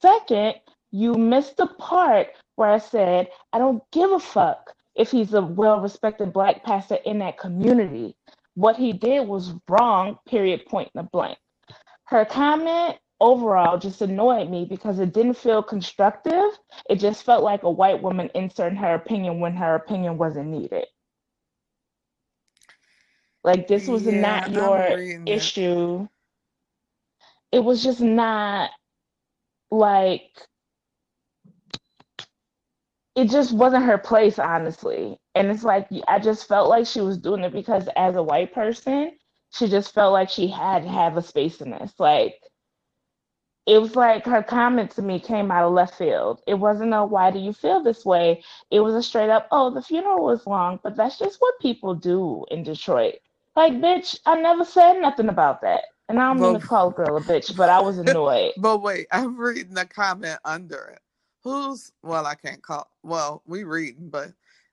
[0.00, 0.54] Second,
[0.90, 5.42] you missed the part where I said, I don't give a fuck if he's a
[5.42, 8.16] well respected black pastor in that community.
[8.54, 11.36] What he did was wrong, period, point and blank.
[12.04, 16.58] Her comment overall just annoyed me because it didn't feel constructive.
[16.88, 20.86] It just felt like a white woman inserting her opinion when her opinion wasn't needed.
[23.44, 25.52] Like this was Yeah, not your reading it.
[25.58, 26.08] issue.
[27.52, 28.70] It was just not
[29.70, 30.30] like
[33.16, 35.18] it just wasn't her place, honestly.
[35.34, 38.52] And it's like I just felt like she was doing it because as a white
[38.54, 39.12] person,
[39.52, 41.92] she just felt like she had to have a space in this.
[41.98, 42.36] Like
[43.66, 46.40] it was like her comment to me came out of left field.
[46.46, 48.42] It wasn't a why do you feel this way?
[48.70, 51.94] It was a straight up, oh, the funeral was long, but that's just what people
[51.94, 53.16] do in Detroit.
[53.56, 55.82] Like, bitch, I never said nothing about that.
[56.08, 58.52] And I don't mean to call a girl a bitch, but I was annoyed.
[58.56, 61.00] But wait, I'm reading the comment under it.
[61.44, 62.88] Who's well, I can't call.
[63.02, 64.28] Well, we reading, but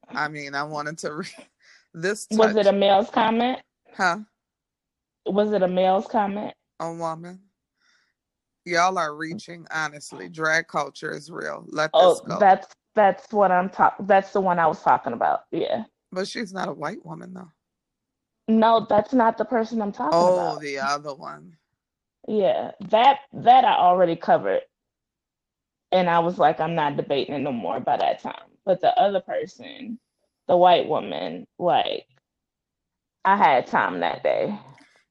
[0.09, 1.47] I mean, I wanted to read
[1.93, 2.27] this.
[2.31, 3.59] Was it a male's comment?
[3.95, 4.19] huh?
[5.25, 6.53] Was it a male's comment?
[6.79, 7.39] A woman?
[8.65, 9.65] Y'all are reaching.
[9.71, 11.65] Honestly, drag culture is real.
[11.69, 12.39] Let Oh, this go.
[12.39, 14.05] that's that's what I'm talking.
[14.07, 15.41] That's the one I was talking about.
[15.51, 15.83] Yeah.
[16.11, 17.51] but she's not a white woman though.
[18.47, 20.57] No, that's not the person I'm talking Oh, about.
[20.57, 21.57] Oh, the other one.
[22.27, 24.61] Yeah, that that I already covered,
[25.91, 28.49] and I was like, I'm not debating it no more by that time.
[28.65, 29.99] But the other person,
[30.47, 32.05] the white woman, like,
[33.25, 34.57] I had time that day.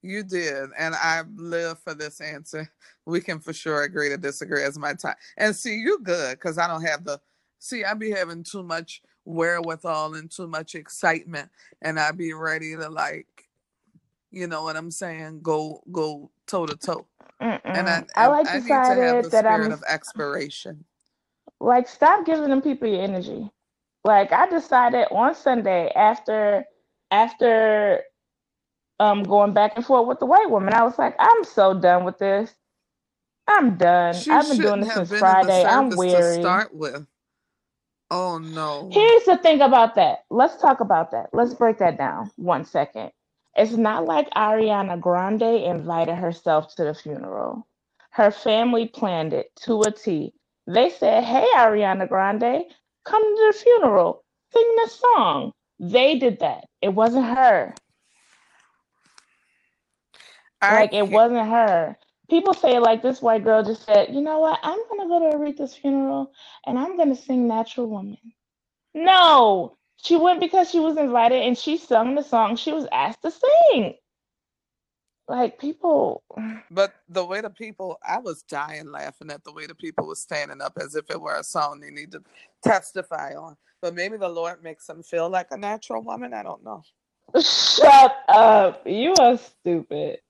[0.02, 2.70] You did, and I live for this answer.
[3.06, 5.16] We can for sure agree to disagree as my time.
[5.36, 7.20] And see, you good because I don't have the.
[7.58, 11.50] See, I be having too much wherewithal and too much excitement,
[11.82, 13.28] and I'd be ready to like,
[14.32, 15.42] you know what I'm saying?
[15.42, 17.08] Go go toe to toe.
[17.74, 18.04] And I.
[18.16, 20.84] I like I need to have decided the that spirit I'm of expiration.
[21.60, 23.50] like, stop giving them people your energy.
[24.04, 26.64] Like, I decided on Sunday after
[27.10, 28.02] after
[29.00, 32.04] um going back and forth with the white woman, I was like, I'm so done
[32.04, 32.54] with this.
[33.48, 34.14] I'm done.
[34.14, 35.64] She I've been doing this since Friday.
[35.64, 36.38] I'm weary.
[36.38, 37.06] to start with.
[38.10, 38.88] Oh no.
[38.92, 40.20] Here's the thing about that.
[40.30, 41.30] Let's talk about that.
[41.32, 43.10] Let's break that down one second.
[43.56, 47.66] It's not like Ariana Grande invited herself to the funeral.
[48.10, 50.34] Her family planned it to a T.
[50.66, 52.64] They said, Hey, Ariana Grande,
[53.04, 55.52] come to the funeral, sing this song.
[55.80, 56.66] They did that.
[56.82, 57.74] It wasn't her.
[60.62, 61.98] I Like, it can't- wasn't her.
[62.28, 64.58] People say, like, this white girl just said, You know what?
[64.62, 66.32] I'm going to go to Aretha's funeral
[66.66, 68.18] and I'm going to sing Natural Woman.
[68.94, 73.22] No, she went because she was invited and she sung the song she was asked
[73.22, 73.94] to sing.
[75.28, 76.22] Like, people.
[76.70, 80.20] But the way the people, I was dying laughing at the way the people was
[80.20, 82.22] standing up as if it were a song they need to
[82.62, 83.56] testify on.
[83.82, 86.32] But maybe the Lord makes them feel like a natural woman.
[86.32, 86.82] I don't know.
[87.40, 88.82] Shut up.
[88.86, 90.20] You are stupid.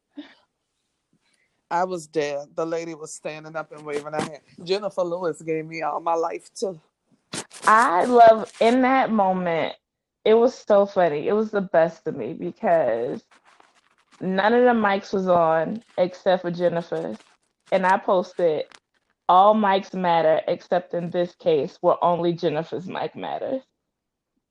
[1.70, 2.48] I was dead.
[2.54, 4.40] The lady was standing up and waving her hand.
[4.64, 6.80] Jennifer Lewis gave me all my life too.
[7.66, 9.74] I love in that moment,
[10.24, 11.28] it was so funny.
[11.28, 13.24] It was the best of me because
[14.20, 17.16] none of the mics was on except for Jennifer's.
[17.72, 18.64] And I posted
[19.28, 23.62] all mics matter except in this case where only Jennifer's mic matters.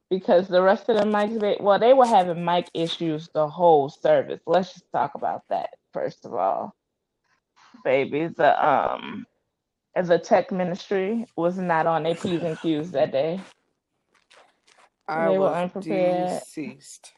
[0.10, 3.90] Because the rest of the mics, they, well, they were having mic issues the whole
[3.90, 4.42] service.
[4.46, 6.76] Let's just talk about that first of all.
[7.86, 9.28] Baby, the um
[9.96, 13.42] the tech ministry was not on their P's and Q's that day.
[15.08, 16.44] I They were was unprepared.
[16.56, 17.14] deceased.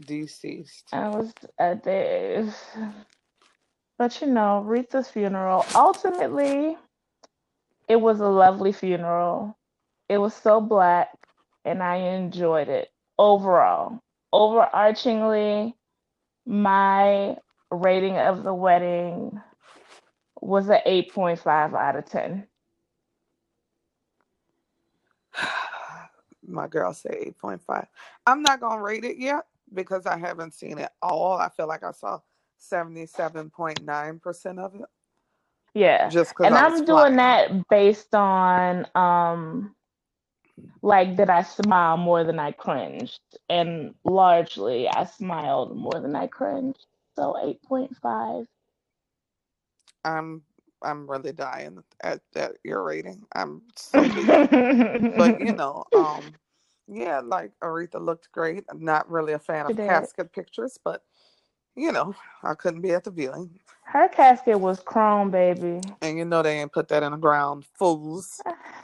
[0.00, 0.92] Deceased.
[0.92, 2.54] I was at the,
[3.98, 5.66] but you know, Rita's funeral.
[5.74, 6.78] Ultimately,
[7.88, 9.56] it was a lovely funeral.
[10.08, 11.10] It was so black,
[11.64, 14.00] and I enjoyed it overall.
[14.34, 15.74] Overarchingly,
[16.46, 17.36] my
[17.74, 19.40] rating of the wedding
[20.40, 22.46] was an 8.5 out of 10.
[26.48, 27.86] My girl said 8.5.
[28.26, 31.34] I'm not going to rate it yet because I haven't seen it all.
[31.38, 32.20] I feel like I saw
[32.60, 34.82] 77.9% of it
[35.74, 36.12] Yeah.
[36.12, 37.18] just And I'm doing flying.
[37.18, 39.74] that based on um
[40.82, 43.20] like did I smile more than I cringed?
[43.50, 46.86] And largely I smiled more than I cringed.
[47.16, 47.36] So
[47.70, 48.46] 8.5.
[50.04, 50.42] I'm
[50.82, 53.22] I'm really dying at that your rating.
[53.34, 54.02] I'm so
[55.16, 56.34] but you know, um,
[56.88, 58.64] yeah, like Aretha looked great.
[58.68, 59.88] I'm not really a fan She of did.
[59.88, 61.02] casket pictures, but
[61.76, 63.50] you know, I couldn't be at the viewing.
[63.84, 65.80] her casket was chrome, baby.
[66.02, 68.40] And you know they ain't put that in the ground, fools.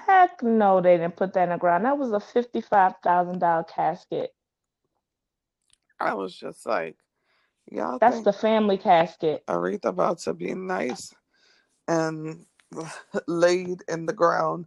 [0.07, 1.85] Heck no, they didn't put that in the ground.
[1.85, 4.35] That was a $55,000 casket.
[6.01, 6.97] I was just like,
[7.71, 9.45] y'all That's the family casket.
[9.47, 11.15] Aretha about to be nice
[11.89, 12.47] and
[13.27, 14.67] laid in the ground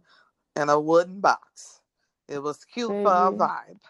[0.56, 1.80] in a wooden box.
[2.28, 3.80] It was cute for a vibe.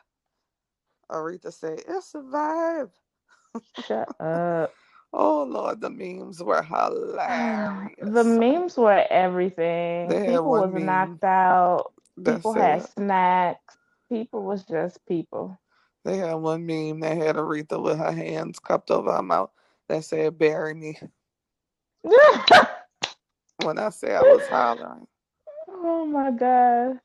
[1.10, 2.90] Aretha said, It's a vibe.
[3.86, 4.72] Shut up.
[5.12, 7.96] Oh Lord, the memes were hilarious.
[8.00, 10.08] The memes were everything.
[10.08, 11.92] They People was meme knocked out.
[12.18, 13.76] that People said had snacks.
[14.10, 15.58] People was just people.
[16.04, 19.50] They had one meme that had Aretha with her hands cupped over her mouth
[19.88, 20.98] that said bury me.
[23.58, 25.06] When I say I was hollering.
[25.68, 26.96] oh my gosh.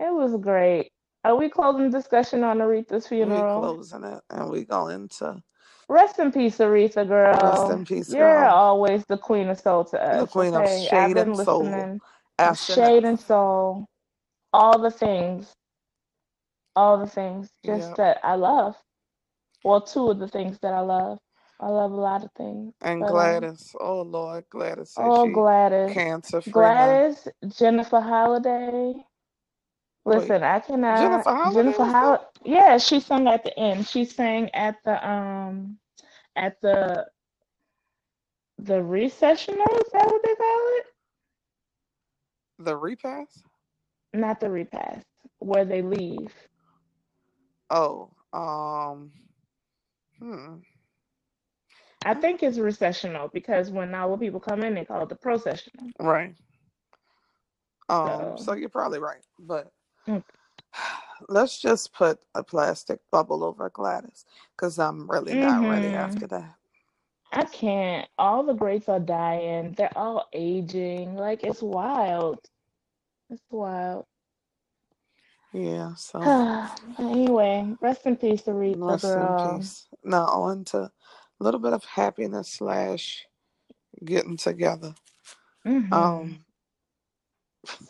[0.00, 0.90] It was great.
[1.24, 3.72] Are we closing discussion on Aretha's funeral?
[3.72, 5.42] closing it and we go into
[5.88, 7.36] Rest in peace, Aretha girl.
[7.42, 8.34] rest in peace, girl.
[8.34, 8.54] You're girl.
[8.54, 10.20] always the queen of soul to us.
[10.20, 11.88] The queen of Okay, I've shade and soul.
[11.88, 12.00] listening.
[12.38, 13.86] S and Shade and soul.
[14.52, 15.52] All the things.
[16.76, 17.50] All the things.
[17.66, 17.96] Just Yep.
[17.96, 18.76] that I love.
[19.64, 21.18] Well, two of the things that I love.
[21.60, 22.74] I love a lot of things.
[22.82, 23.74] And um, Gladys.
[23.80, 26.04] Oh Lord, Gladys oh Gladys.
[26.42, 26.42] cancer.
[26.50, 28.94] Gladys, Jennifer Holliday.
[30.10, 31.28] Wait, Listen, I cannot.
[31.30, 31.84] Jennifer Holliday Jennifer?
[31.84, 32.24] Holliday.
[32.44, 33.86] Yeah, she sang at the end.
[33.88, 35.78] She sang at the um
[36.36, 37.06] at the
[38.58, 39.66] the recessional.
[39.86, 40.86] Is that what they call it?
[42.58, 43.42] The repass?
[44.20, 45.02] Not the repass,
[45.40, 46.34] where they leave.
[47.70, 49.12] Oh, um,
[50.18, 50.56] hmm.
[52.04, 55.86] I think it's recessional because when the people come in, they call it the processional.
[56.00, 56.34] Right.
[57.88, 59.70] Um, So, so you're probably right, but
[60.08, 60.22] mm,
[61.28, 64.24] let's just put a plastic bubble over Gladys
[64.56, 65.94] because I'm really not ready mhm.
[65.94, 66.54] after that.
[67.32, 68.08] I can't.
[68.18, 69.74] All the greats are dying.
[69.76, 71.16] They're all aging.
[71.16, 72.38] Like it's wild.
[73.28, 74.06] It's wild.
[75.52, 76.34] Yeah, so
[76.98, 79.88] Anyway, rest in peace, Aretha, rest in peace.
[80.04, 80.92] Now on to a
[81.40, 83.26] little bit of happiness slash
[84.04, 84.94] getting together.
[85.64, 86.44] hmm Um,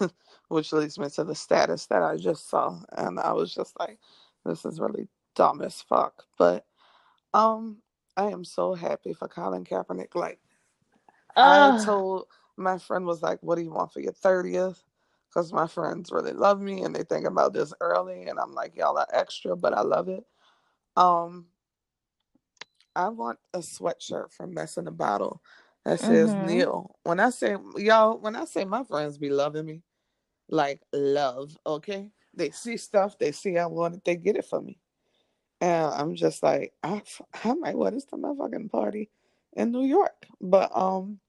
[0.49, 3.99] which leads me to the status that I just saw, and I was just like,
[4.45, 6.25] this is really dumb as fuck.
[6.39, 6.67] But
[7.35, 7.79] um,
[8.17, 10.15] I am so happy for Colin Kaepernick.
[10.15, 10.41] Like
[11.43, 14.79] I told my friend was like, "What do you want for your 30th?
[15.31, 18.77] Because my friends really love me and they think about this early, and I'm like,
[18.77, 20.25] y'all are extra, but I love it.
[20.97, 21.47] Um,
[22.97, 25.43] I want a sweatshirt from Mess in the Bottle
[25.85, 26.47] that says Mhm.
[26.47, 26.97] Neil.
[27.05, 29.83] When I say y'all, when I say my friends be loving me,
[30.49, 32.11] like love, okay?
[32.35, 34.81] They see stuff, they see I want it, they get it for me.
[35.61, 37.03] And I'm just like, I,
[37.45, 39.11] I might wear this to my fucking party
[39.55, 40.27] in New York.
[40.41, 41.21] But um,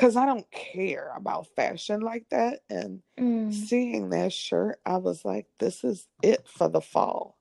[0.00, 2.60] cause I don't care about fashion like that.
[2.70, 3.52] And Mm.
[3.52, 7.38] seeing that shirt, I was like, this is it for the fall.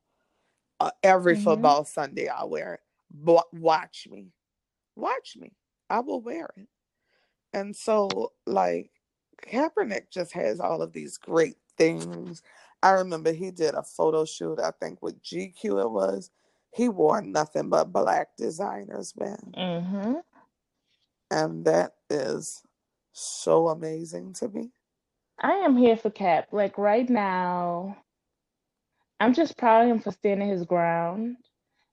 [0.79, 1.37] Uh, every Mhm.
[1.37, 2.81] football Sunday, I'll wear it.
[3.53, 4.33] Watch me,
[4.95, 5.53] watch me.
[5.89, 6.69] I will wear it.
[7.53, 8.91] And so, like,
[9.43, 12.43] Kaepernick just has all of these great things.
[12.83, 16.31] I remember he did a photo shoot, I think with GQ it was.
[16.73, 19.57] He wore nothing but black designers, man.
[19.57, 20.28] Mm-hmm.
[21.31, 22.63] And that is
[23.13, 24.71] so amazing to me.
[25.39, 26.47] I am here for Kap.
[26.51, 27.97] Like right now,
[29.19, 31.37] I'm just proud of him for standing his ground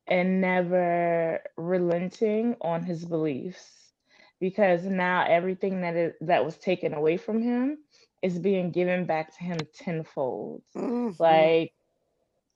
[0.06, 3.92] and never relenting on his beliefs.
[4.40, 7.78] Because now everything that is that was taken away from him
[8.22, 10.62] is being given back to him tenfold.
[10.76, 11.18] Mhm.
[11.18, 11.72] Like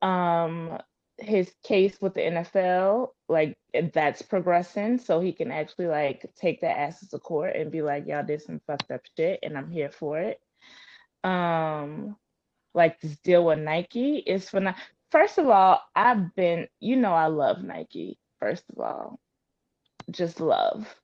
[0.03, 0.79] um
[1.21, 3.57] his case with the NFL, like
[3.93, 8.07] that's progressing, so he can actually like take the asses to court and be like,
[8.07, 10.41] y'all did some fucked up shit, and I'm here for it.
[11.25, 12.17] Um,
[12.75, 14.75] like this deal with Nike is for now.
[15.11, 18.19] First of all, I've been, you know, I love Nike.
[18.39, 19.21] First of all,
[20.11, 20.95] just love,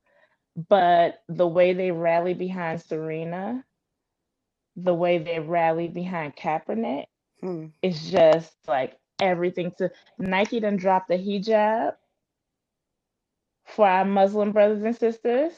[0.68, 3.64] but the way they rally behind Serena,
[4.76, 7.06] the way they rally behind Kaepernick
[7.40, 7.66] Hmm.
[7.82, 11.94] it's just like everything to Nike done drop the hijab
[13.66, 15.52] for our Muslim brothers and sisters.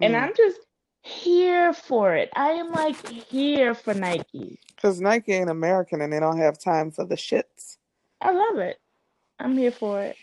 [0.00, 0.22] And Hmm.
[0.24, 0.60] I'm just
[1.02, 2.30] here for it.
[2.34, 4.58] I am like here for Nike.
[4.76, 7.78] Because Nike ain't American and they don't have time for the shits.
[8.20, 8.78] I love it.
[9.38, 10.16] I'm here for it.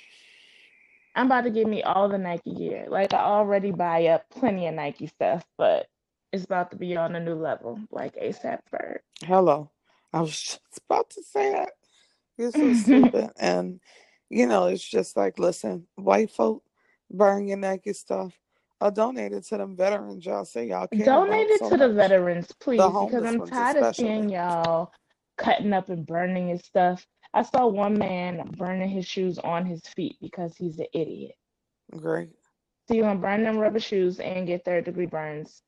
[1.15, 2.85] I'm about to give me all the Nike gear.
[2.89, 5.87] Like I already buy up plenty of Nike stuff, but
[6.33, 8.97] it's about to be on a new level, like ASAP Ferg.
[9.23, 9.71] Hello.
[10.13, 11.71] I was just about to say that.
[12.37, 13.31] You're so stupid.
[13.39, 13.79] And,
[14.29, 16.63] you know, it's just like, listen, white folk
[17.11, 18.33] burn your Nike stuff
[18.81, 21.93] or donate it to them veterans y'all say y'all care Donate it so to the
[21.93, 24.91] veterans, please, because I'm tired of seeing y'all
[25.37, 27.05] cutting up and burning his stuff.
[27.33, 31.35] I saw one man burning his shoes on his feet because he's an idiot.
[31.91, 32.31] Great.
[32.87, 35.61] So you're gonna burn them rubber shoes and get third degree burns,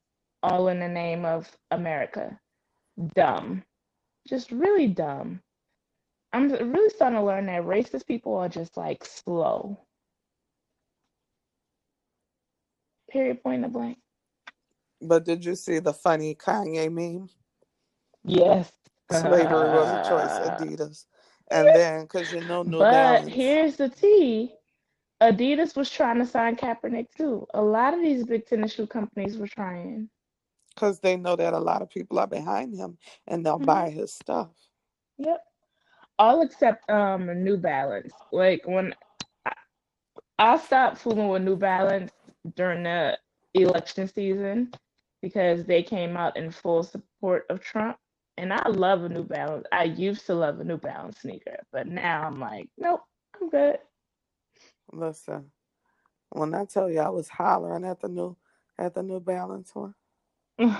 [0.44, 2.40] all in the name of America.
[3.16, 3.64] Dumb.
[4.28, 5.42] Just really dumb.
[6.34, 9.80] I'm really starting to learn that racist people are just like slow.
[13.10, 13.98] Period, point of blank.
[15.02, 17.30] But did you see the funny Kanye meme?
[18.26, 18.72] Yes.
[19.10, 21.06] Slavery was a choice, Adidas.
[21.50, 23.30] And then, because you know, New But Balance.
[23.30, 24.54] here's the tea.
[25.22, 27.48] Adidas was trying to sign Kaepernick too.
[27.54, 30.10] A lot of these big tennis shoe companies were trying.
[30.76, 32.98] Because they know that a lot of people are behind him
[33.28, 33.66] and they'll Mhm.
[33.66, 34.52] buy his stuff.
[35.18, 35.44] Yep.
[36.20, 38.14] All except um New Balance.
[38.32, 38.94] Like when
[39.46, 39.54] I,
[40.40, 42.12] I stopped fooling with New Balance
[42.56, 43.18] during the
[43.54, 44.72] election season
[45.22, 47.98] because they came out in full support of Trump.
[48.38, 49.66] And I love a New Balance.
[49.72, 53.02] I used to love a New Balance sneaker, but now I'm like, nope,
[53.42, 53.80] I'm good.
[54.94, 55.52] Listen,
[56.32, 58.38] when I tell you I was hollering at the new
[58.80, 59.96] at the New Balance one,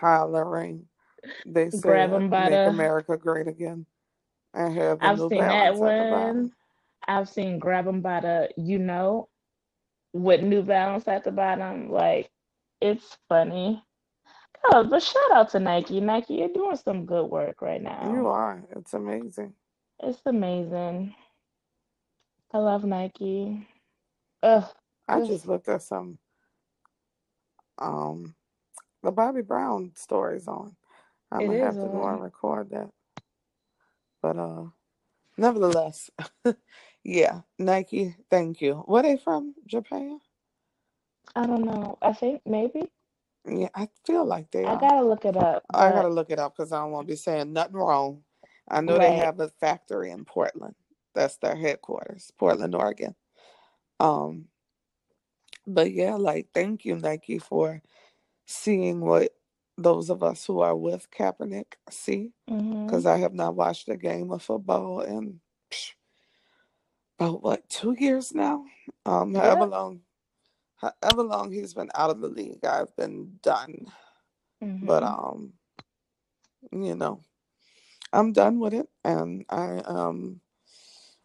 [0.00, 0.86] hollering.
[1.46, 3.86] They said Grab 'em by make the- America great again.
[4.54, 5.48] I have I've seen that
[5.78, 6.52] Balance at the one.
[7.08, 9.28] I've seen grab them by the, you know,
[10.12, 11.90] with New Balance at the bottom.
[11.90, 12.30] Like,
[12.80, 13.82] it's funny.
[14.72, 16.00] Oh, but shout out to Nike.
[16.00, 18.12] Nike, you're doing some good work right now.
[18.12, 18.62] You are.
[18.76, 19.54] It's amazing.
[20.00, 21.14] It's amazing.
[22.52, 23.66] I love Nike.
[24.42, 24.64] Ugh.
[25.08, 26.18] I just looked at some
[27.78, 28.34] um
[29.02, 30.76] the Bobby Brown stories on.
[31.32, 32.90] I'm It gonna have to go and record that.
[34.22, 34.64] But uh
[35.38, 36.10] nevertheless,
[37.04, 38.84] yeah, Nike, thank you.
[38.88, 39.54] Were they from?
[39.66, 40.20] Japan?
[41.36, 41.98] I don't know.
[42.02, 42.90] I think maybe.
[43.48, 44.76] Yeah, I feel like they I are.
[44.76, 45.64] gotta look it up.
[45.74, 48.24] I gotta look it up because I don't want to be saying nothing wrong.
[48.68, 49.14] I know they Right.
[49.14, 50.74] have a factory in Portland.
[51.14, 53.14] That's their headquarters, Portland, Oregon.
[54.00, 54.46] Um,
[55.66, 57.82] but yeah, like thank you, Nike, for
[58.46, 59.32] seeing what
[59.82, 62.32] those of us who are with Kaepernick see.
[62.86, 65.40] Because I have not watched a game of football in
[65.72, 65.92] psh,
[67.18, 68.64] about what two years now.
[69.06, 70.02] Um, however long,
[70.76, 73.86] however long he's been out of the league, I've been done.
[74.82, 75.08] But Mhm.
[75.08, 75.54] um,
[76.72, 77.20] you know,
[78.12, 80.40] I'm done with it, and I um,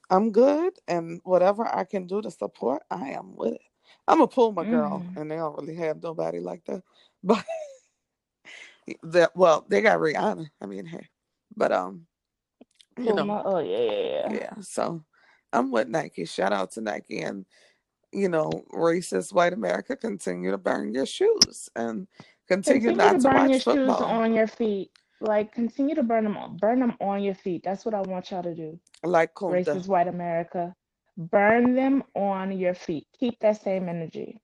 [0.10, 3.62] I'm good, and whatever I can do to support, I am with it.
[4.08, 5.16] I'm gonna pull my girl, Mhm.
[5.16, 6.84] and they don't really have nobody like that,
[7.24, 7.46] but
[9.04, 10.50] that well, they got Rihanna.
[10.62, 11.08] I mean, hey,
[11.56, 12.08] but um,
[12.98, 13.44] you know, Puma.
[13.46, 14.34] Oh yeah, yeah, yeah.
[14.34, 14.54] yeah.
[14.62, 15.04] So
[15.54, 16.26] I'm with Nike.
[16.26, 17.46] Shout out to Nike, and
[18.12, 22.08] you know, racist white America, continue to burn your shoes and
[22.48, 24.92] continue, Continue not to to burn watch your shoes on your feet.
[25.20, 27.64] Like continue to burn them on, burn them on your feet.
[27.64, 28.80] That's what I want y'all to do.
[29.04, 29.66] Like Kunta.
[29.66, 30.76] Racist white America,
[31.18, 33.08] burn them on your feet.
[33.20, 34.40] Keep that same energy.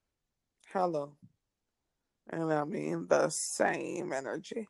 [0.71, 1.11] Hello.
[2.29, 4.67] And I mean the same energy.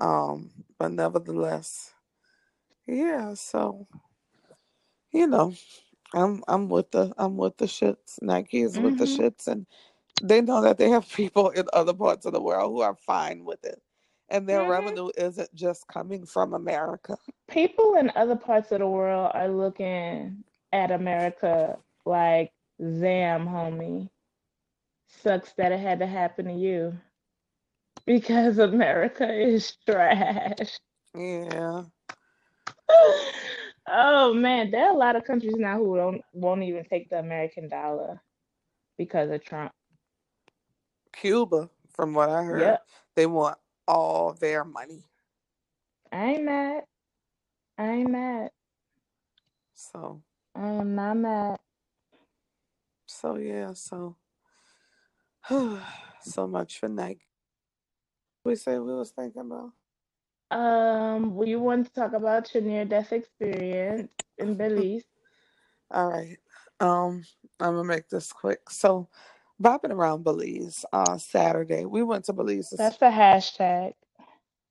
[0.00, 1.94] Um, but nevertheless,
[2.86, 3.86] yeah, so
[5.12, 5.54] you know,
[6.14, 8.20] I'm I'm with the I'm with the shits.
[8.22, 9.06] Nike is with the Mhm.
[9.06, 9.66] shits and
[10.22, 13.44] they know that they have people in other parts of the world who are fine
[13.44, 13.82] with it.
[14.30, 14.66] And their Mhm.
[14.66, 17.16] revenue isn't just coming from America.
[17.48, 24.10] People in other parts of the world are looking at America like, "Damn, homie,
[25.22, 26.98] sucks that it had to happen to you."
[28.06, 30.78] Because America is trash.
[31.14, 31.84] Yeah.
[33.92, 37.18] Oh man, there are a lot of countries now who don't won't even take the
[37.18, 38.20] American dollar
[38.98, 39.72] because of Trump.
[41.12, 42.86] Cuba, from what I heard, Yep,
[43.16, 43.58] they want
[43.88, 45.02] all their money.
[46.12, 46.84] I ain't mad.
[47.78, 48.50] I ain't mad.
[49.74, 50.22] So
[50.54, 51.58] I am not mad.
[53.06, 54.14] so yeah, so
[56.22, 57.26] so much for Nike.
[58.44, 59.72] We say we was thinking about.
[60.50, 65.04] Um, we want to talk about your near-death experience in Belize.
[65.90, 66.38] All right.
[66.80, 67.24] Um,
[67.60, 68.70] I'm gonna make this quick.
[68.70, 69.08] So,
[69.62, 72.70] bopping around Belize, uh, Saturday we went to Belize.
[72.70, 73.94] That's the hashtag.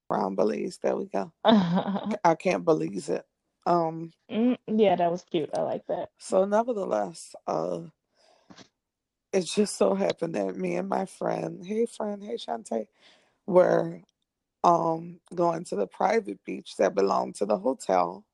[0.09, 0.79] around Belize.
[0.81, 1.31] There we go.
[1.45, 3.25] Mm, I can't believe it.
[3.65, 5.49] Um, yeah, that was cute.
[5.53, 6.09] I like that.
[6.17, 7.81] so nevertheless, uh,
[9.33, 12.87] it just so happened that me and my friend, hey friend, hey Shantae,
[13.47, 14.01] were
[14.63, 18.25] um going to the private beach that belonged to the hotel.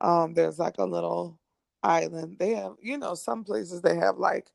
[0.00, 1.38] Um, there's like a little
[1.82, 2.38] island.
[2.38, 4.48] They have, you know, some places they have like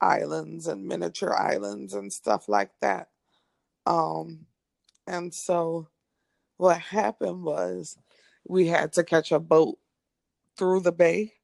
[0.00, 3.08] islands and miniature islands and stuff like that.
[3.86, 4.46] Um,
[5.06, 5.88] and so
[6.58, 7.96] what happened was
[8.48, 9.78] we had to catch a boat
[10.56, 11.34] through the bay.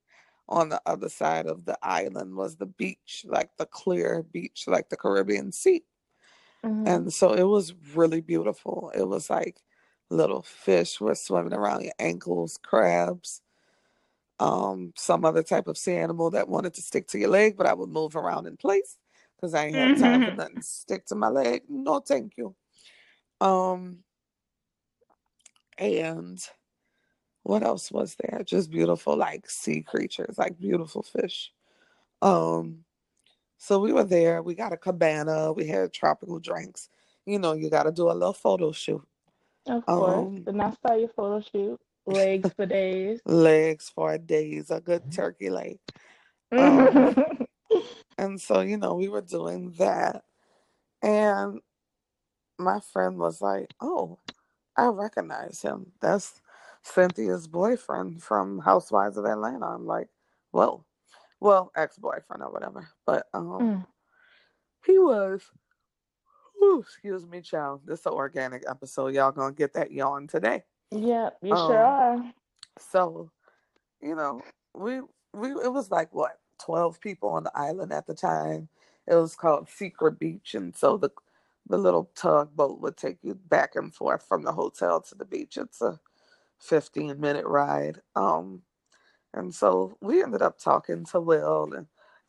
[0.48, 4.88] On the other side of the island was the beach, like the clear beach, like
[4.90, 5.84] the Caribbean Sea.
[6.62, 6.86] Mhm.
[6.86, 8.90] And so it was really beautiful.
[8.94, 9.62] It was like
[10.10, 13.42] little fish were swimming around your ankles, crabs,
[14.40, 17.66] um, some other type of sea animal that wanted to stick to your leg, but
[17.66, 18.98] I would move around in place
[19.36, 20.36] because I ain't have time for Mhm.
[20.36, 21.62] nothing to stick to my leg.
[21.68, 22.56] No, thank you.
[23.40, 24.04] Um,
[25.78, 26.48] and
[27.46, 28.42] what else was there?
[28.44, 31.52] Just beautiful, like sea creatures, like beautiful fish.
[32.20, 32.84] Um,
[33.56, 34.42] so we were there.
[34.42, 35.52] We got a cabana.
[35.52, 36.88] We had tropical drinks.
[37.24, 39.06] You know, you got to do a little photo shoot.
[39.66, 40.26] Of course.
[40.26, 41.80] Um, Did not start your photo shoot.
[42.04, 43.20] Legs for days.
[43.26, 45.78] legs for days, a good turkey leg.
[46.50, 47.14] Um,
[48.18, 50.24] and so, you know, we were doing that.
[51.00, 51.60] And
[52.58, 54.18] my friend was like, Oh,
[54.76, 55.92] I recognize him.
[56.00, 56.40] That's
[56.86, 59.66] Cynthia's boyfriend from Housewives of Atlanta.
[59.66, 60.08] I'm like,
[60.52, 60.84] Whoa.
[61.40, 62.88] Well, ex boyfriend or whatever.
[63.06, 63.86] But um Mm.
[64.86, 65.42] he was
[66.80, 67.82] excuse me, child.
[67.86, 69.14] This is an organic episode.
[69.14, 70.64] Y'all gonna get that yawn today.
[70.92, 72.32] Yep, you sure Um, are.
[72.78, 73.30] So,
[74.02, 74.42] you know,
[74.74, 75.00] we
[75.34, 78.68] we it was like what, 12 people on the island at the time.
[79.08, 81.10] It was called Secret Beach and so the
[81.68, 85.56] the little tugboat would take you back and forth from the hotel to the beach.
[85.58, 86.00] It's a
[86.60, 88.00] 15 minute ride.
[88.14, 88.62] Um
[89.34, 91.86] and so we ended up talking to Will and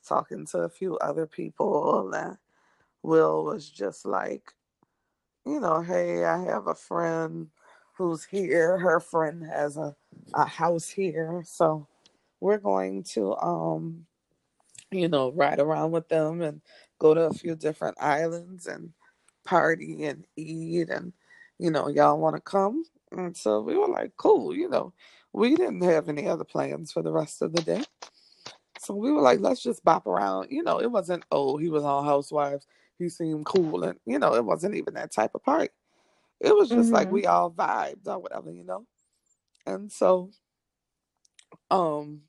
[0.07, 2.37] talking to a few other people and
[3.03, 4.53] Will was just like,
[5.45, 7.47] you know, hey, I have a friend
[7.93, 8.77] who's here.
[8.77, 9.95] Her friend has a,
[10.35, 11.43] a house here.
[11.45, 11.87] So
[12.41, 14.05] we're going to um,
[14.91, 16.61] you know, ride around with them and
[16.99, 18.91] go to a few different islands and
[19.45, 21.13] party and eat and
[21.59, 22.83] you know, y'all wanna come?
[23.11, 24.93] And so we were like, cool, you know.
[25.33, 27.83] We didn't have any other plans for the rest of the day.
[28.79, 30.49] So we were like, let's just bop around.
[30.51, 32.67] You know, it wasn't, oh, he was on Housewives.
[32.99, 33.83] He seemed cool.
[33.83, 35.69] And, you know, it wasn't even that type of party.
[36.41, 37.11] It was just like Mhm.
[37.11, 38.85] we all vibed or whatever, you know?
[39.65, 40.31] And so,
[41.71, 42.23] um,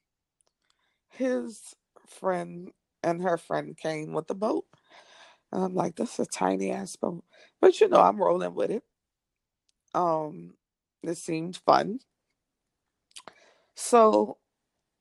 [1.11, 1.75] his
[2.07, 2.73] friend
[3.03, 4.67] and her friend came with the boat.
[5.53, 7.25] And I'm like, this is a tiny ass boat.
[7.61, 8.85] But you know, I'm rolling with it.
[9.95, 10.55] Um,
[11.03, 12.01] it seemed fun.
[13.75, 14.39] So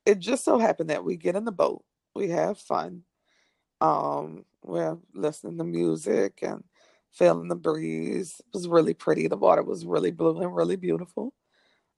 [0.06, 1.84] it just so happened that we get in the boat,
[2.14, 3.02] we have fun.
[3.80, 6.64] Um, we're listening to music and
[7.10, 8.40] feeling the breeze.
[8.40, 9.28] It was really pretty.
[9.28, 11.34] The water was really blue and really beautiful.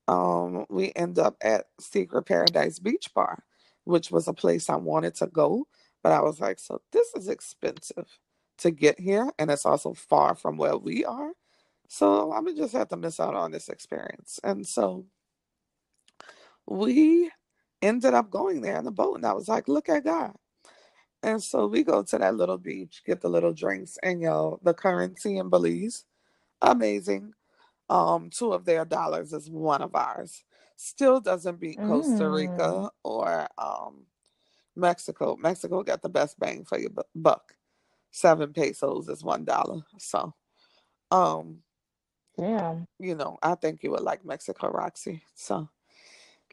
[0.08, 3.44] Um, we end up at Secret Paradise Beach Bar,
[3.84, 5.66] which was a place I wanted to go,
[6.02, 8.18] but I was like, so this is expensive
[8.58, 11.32] to get here, and it's also far from where we are.
[11.92, 14.40] So I'm gonna just have to miss out on this experience.
[14.44, 15.06] And so
[16.66, 17.30] we
[17.82, 20.34] ended up going there in the boat, and I was like, look at God.
[21.22, 24.74] And so we go to that little beach, get the little drinks, and yo, the
[24.74, 26.06] currency in Belize,
[26.62, 27.34] amazing.
[27.90, 30.44] Um, two of their dollars is one of ours.
[30.76, 32.30] Still doesn't beat Costa Mm.
[32.30, 34.06] Rica or um,
[34.76, 35.36] Mexico.
[35.36, 37.54] Mexico got the best bang for your buck.
[38.12, 39.82] Seven pesos is one dollar.
[39.98, 40.34] So,
[41.10, 41.58] um,
[42.38, 42.86] Damn.
[42.98, 45.22] you know, I think you would like Mexico, Roxy.
[45.34, 45.68] So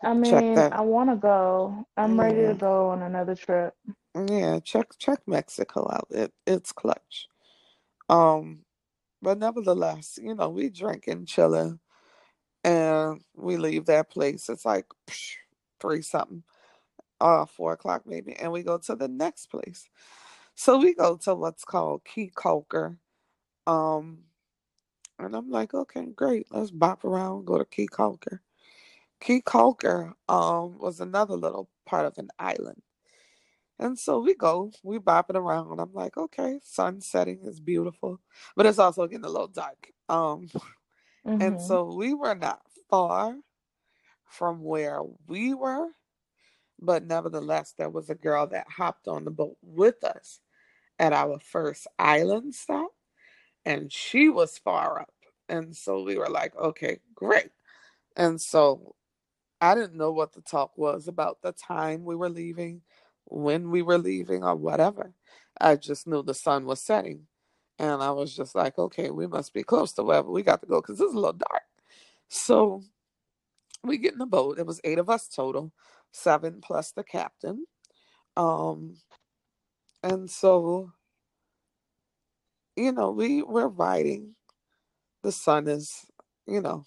[0.03, 0.57] I mean.
[0.57, 1.85] I want to go.
[1.97, 3.73] I'm ready to go on another trip.
[4.15, 6.07] Yeah, check check Mexico out.
[6.09, 7.27] It it's clutch.
[8.09, 8.65] Um,
[9.21, 11.79] but nevertheless, you know, we drink drinking, chilling,
[12.63, 14.49] and we leave that place.
[14.49, 15.35] It's like psh,
[15.79, 16.43] three something,
[17.19, 19.89] uh, four o'clock maybe, and we go to the next place.
[20.55, 22.97] So we go to what's called Caye Caulker.
[23.67, 24.19] Um,
[25.19, 28.39] and I'm like, okay, great, let's bop around, go to Caye Caulker.
[29.21, 32.81] Caye Caulker um was another little part of an island.
[33.79, 35.79] And so we go, we bopping around.
[35.79, 38.19] I'm like, okay, sun setting is beautiful,
[38.55, 39.91] but it's also getting a little dark.
[40.09, 40.49] Um,
[41.39, 41.61] and Mhm.
[41.61, 43.37] so we were not far
[44.25, 45.89] from where we were,
[46.79, 50.41] but nevertheless, there was a girl that hopped on the boat with us
[50.99, 52.91] at our first island stop,
[53.67, 55.13] and she was far up.
[55.49, 57.51] And so we were like, okay, great.
[58.17, 58.95] And so
[59.61, 62.83] I didn't know what the talk was about the time we were leaving,
[63.25, 65.13] when we were leaving, or whatever.
[65.61, 67.27] I just knew the sun was setting.
[67.79, 70.67] And I was just like, okay, we must be close to wherever we got to
[70.67, 71.63] go because it's a little dark.
[72.29, 72.83] So
[73.83, 74.59] we get in the boat.
[74.59, 75.73] It was eight of us total,
[76.11, 77.67] seven plus the captain.
[78.37, 78.97] Um,
[80.03, 80.93] and so,
[82.77, 84.35] you know, we we're riding.
[85.23, 86.05] The sun is,
[86.47, 86.85] you know,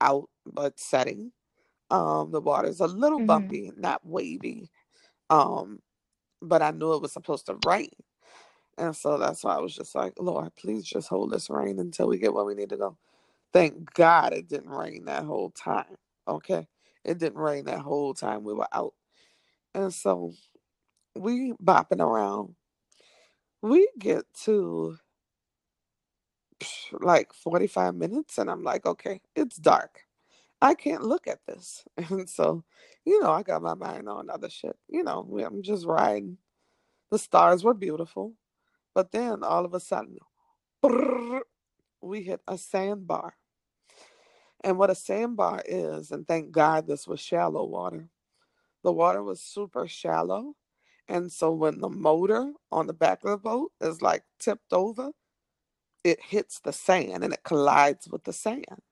[0.00, 1.32] out but setting.
[1.90, 3.20] Um, the water's a little Mhm.
[3.20, 4.70] bumpy, not wavy.
[5.30, 5.80] Um,
[6.42, 7.90] but I knew it was supposed to rain.
[8.78, 12.08] And so that's why I was just like, Lord, please just hold this rain until
[12.08, 12.98] we get where we need to go.
[13.52, 15.96] Thank God it didn't rain that whole time.
[16.28, 16.68] Okay.
[17.04, 18.94] It didn't rain that whole time we were out.
[19.74, 20.32] And so
[21.16, 22.56] we bopping around.
[23.62, 24.98] We get to
[27.00, 30.02] like 45 minutes and I'm like, okay, it's dark.
[30.62, 31.84] I can't look at this.
[32.10, 32.64] And so,
[33.04, 34.76] you know, I got my mind on other shit.
[34.88, 36.38] You know, I'm just riding.
[37.10, 38.34] The stars were beautiful.
[38.94, 40.18] But then all of a sudden,
[40.84, 41.40] brrr,
[42.02, 43.34] we hit a sandbar.
[44.64, 48.08] And what a sandbar is, and thank God this was shallow water.
[48.84, 50.54] The water was super shallow.
[51.10, 55.12] And so when the motor on the back of the boat is like tipped over,
[56.04, 58.82] it hits the sand and it collides with the sand.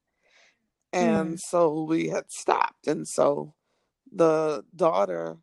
[0.93, 1.41] And Mm.
[1.41, 2.87] so we had stopped.
[2.89, 3.55] And so
[4.13, 5.39] the daughter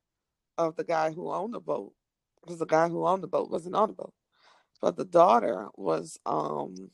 [0.57, 1.93] of the guy who owned the boat,
[2.41, 4.15] because the guy who owned the boat wasn't on the boat,
[4.81, 6.91] but the daughter was um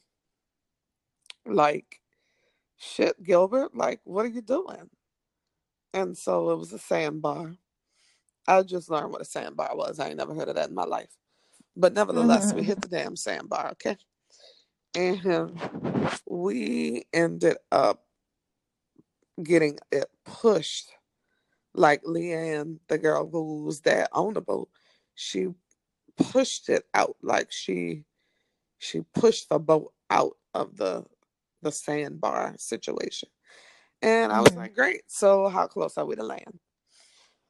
[1.46, 2.02] like,
[2.78, 4.90] shit, Gilbert, like, what are you doing?
[5.94, 7.56] And so it was a sandbar.
[8.48, 10.00] I just learned what a sandbar was.
[10.00, 11.12] I ain't never heard of that in my life.
[11.78, 13.98] But nevertheless, we hit the damn sandbar, okay?
[14.96, 15.60] And
[16.28, 18.06] we ended up
[19.44, 20.92] getting it pushed.
[21.76, 24.70] Like Leanne, the girl who was there on the boat,
[25.16, 25.50] she
[26.18, 27.18] pushed it out.
[27.22, 28.06] Like she
[28.80, 31.06] she pushed the boat out of the
[31.64, 33.30] the sandbar situation.
[34.02, 34.58] And I was Mhm.
[34.58, 35.04] like, great.
[35.08, 36.60] So how close are we to land?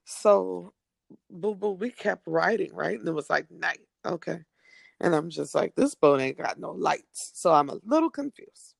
[0.06, 0.74] So
[1.30, 2.98] boo boo, we kept riding, right?
[2.98, 3.82] And it was like night.
[4.06, 4.40] Okay.
[5.00, 7.32] And I'm just like, this boat ain't got no lights.
[7.34, 8.76] So I'm a little confused.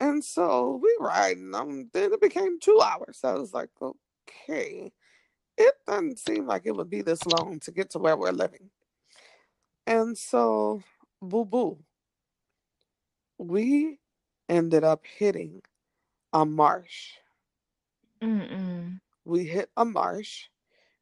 [0.00, 1.54] And so we riding.
[1.54, 3.20] Um, then it became two hours.
[3.24, 4.92] I was like, okay.
[5.56, 8.70] It doesn't seem like it would be this long to get to where we're living.
[9.86, 10.82] And so,
[11.22, 11.78] boo boo,
[13.38, 14.00] we
[14.48, 15.62] ended up hitting
[16.32, 17.12] a marsh.
[18.22, 19.00] Mm-mm.
[19.24, 20.46] We hit a marsh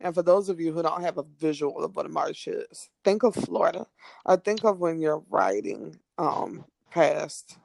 [0.02, 2.90] And for those of you who don't have a visual of what a marsh is,
[3.04, 3.86] think of Florida.
[4.26, 7.58] Or think of when you're riding um past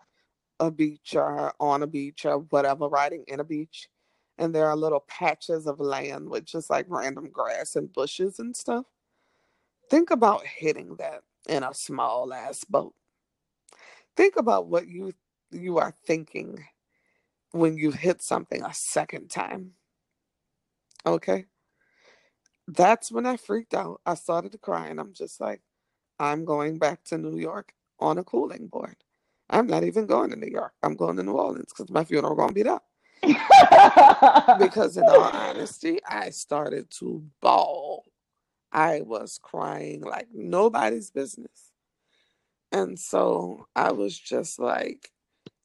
[0.59, 3.89] a beach or on a beach or whatever, riding in a beach,
[4.37, 8.55] and there are little patches of land with just like random grass and bushes and
[8.55, 8.85] stuff.
[9.89, 12.93] Think about hitting that in a small ass boat.
[14.15, 15.13] Think about what you
[15.51, 16.63] you are thinking
[17.51, 19.71] when you hit something a second time.
[21.05, 21.45] Okay?
[22.67, 24.01] That's when I freaked out.
[24.05, 25.61] I started to cry and I'm just like,
[26.19, 28.97] I'm going back to New York on a cooling board.
[29.49, 30.73] I'm not even going to New York.
[30.83, 32.81] I'm going to New Orleans because my funeral gonna be there.
[34.59, 38.05] Because in all honesty, I started to bawl.
[38.71, 41.71] I was crying like nobody's business.
[42.71, 45.11] And so I was just like,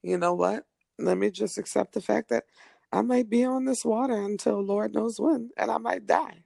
[0.02, 0.64] you know what?
[0.98, 2.44] Let me just accept the fact that
[2.92, 6.41] I might be on this water until Lord knows when, and I might die.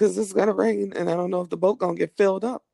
[0.00, 2.64] Cause it's gonna rain, and I don't know if the boat gonna get filled up,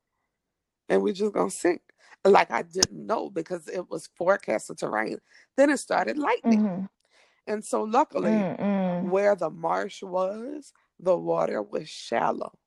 [0.89, 1.81] and we just gonna sink.
[2.25, 5.19] Like I didn't know because it was forecasted to rain.
[5.57, 6.89] Then it started lightning, Mhm.
[7.47, 9.11] and so luckily, Mm-mm.
[9.11, 12.59] where the marsh was, the water was shallow.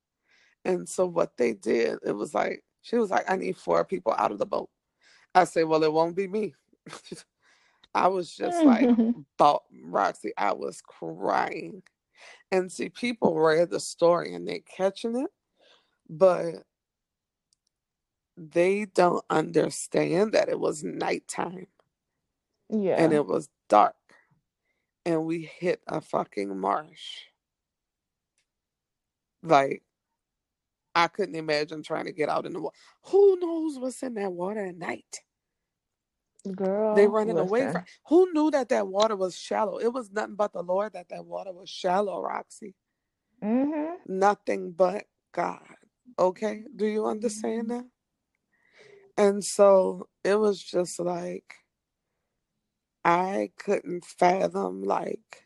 [0.64, 4.14] And so what they did, it was like she was like, I need four people
[4.18, 4.70] out of the boat.
[5.34, 6.54] I said, Well, it won't be me.
[7.94, 8.92] I was just like,
[9.84, 11.82] Roxy, I was crying.
[12.50, 15.30] And see, people read the story and they're catching it,
[16.08, 16.64] but
[18.36, 21.66] they don't understand that it was nighttime
[22.70, 22.96] yeah.
[22.96, 23.94] and it was dark.
[25.04, 27.24] And we hit a fucking marsh.
[29.42, 29.82] Like
[30.94, 32.76] I couldn't imagine trying to get out in the water.
[33.06, 35.20] Who knows what's in that water at night?
[36.49, 37.84] Girl, They running away from.
[38.09, 39.78] Who knew that that water was shallow?
[39.78, 42.74] It was nothing but the Lord that that water was shallow, Roxy.
[43.43, 43.97] Mhm.
[44.07, 45.76] Nothing but God.
[46.18, 47.86] Okay, do you understand that?
[49.18, 51.55] And so it was just like
[53.05, 55.45] I couldn't fathom like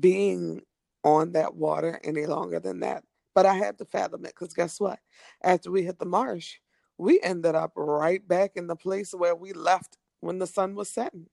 [0.00, 0.62] being
[1.04, 3.04] on that water any longer than that.
[3.34, 5.00] But I had to fathom it because guess what?
[5.42, 6.56] After we hit the marsh,
[6.98, 10.88] we ended up right back in the place where we left when the sun was
[10.88, 11.26] setting.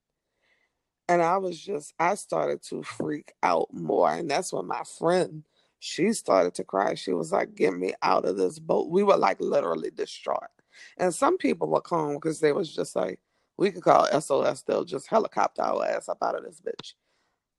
[1.10, 4.12] And I was just, I started to freak out more.
[4.12, 5.44] And that's when my friend,
[5.80, 6.96] she started to cry.
[6.96, 8.90] She was like, Get me out of this boat.
[8.90, 10.50] We were like literally distraught.
[10.98, 13.20] And some people were calm because they was just like,
[13.58, 16.94] we could call SOS, they'll just helicopter our ass up out of this bitch.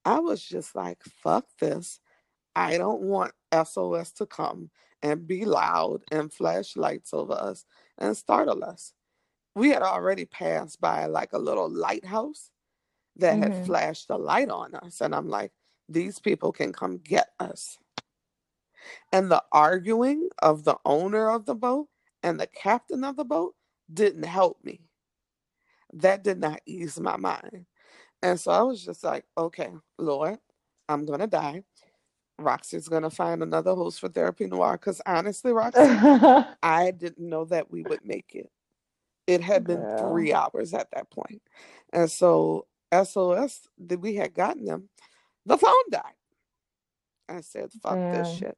[0.04, 2.00] I was just like, fuck this.
[2.54, 4.70] I don't want SOS to come
[5.02, 7.64] and be loud and flash lights over us
[7.98, 8.94] and startle us.
[9.54, 12.50] We had already passed by like a little lighthouse
[13.16, 13.56] that had Mhm.
[13.56, 15.00] flashed a light on us.
[15.00, 15.52] And I'm like,
[15.88, 17.78] these people can come get us.
[19.12, 21.88] And the arguing of the owner of the boat
[22.22, 23.54] and the captain of the boat
[23.92, 24.82] didn't help me.
[25.92, 27.66] That did not ease my mind.
[28.22, 30.38] And so I was just like, okay, Lord,
[30.88, 31.64] I'm going to die.
[32.38, 34.72] Roxy's going to find another host for Therapy Noir.
[34.72, 35.80] Because honestly, Roxy,
[36.62, 38.50] I didn't know that we would make it.
[39.26, 39.98] It had been Girl.
[39.98, 41.42] three hours at that point.
[41.92, 44.88] And so SOS, that we had gotten them,
[45.44, 46.02] the phone died.
[47.28, 48.56] I said, fuck this shit.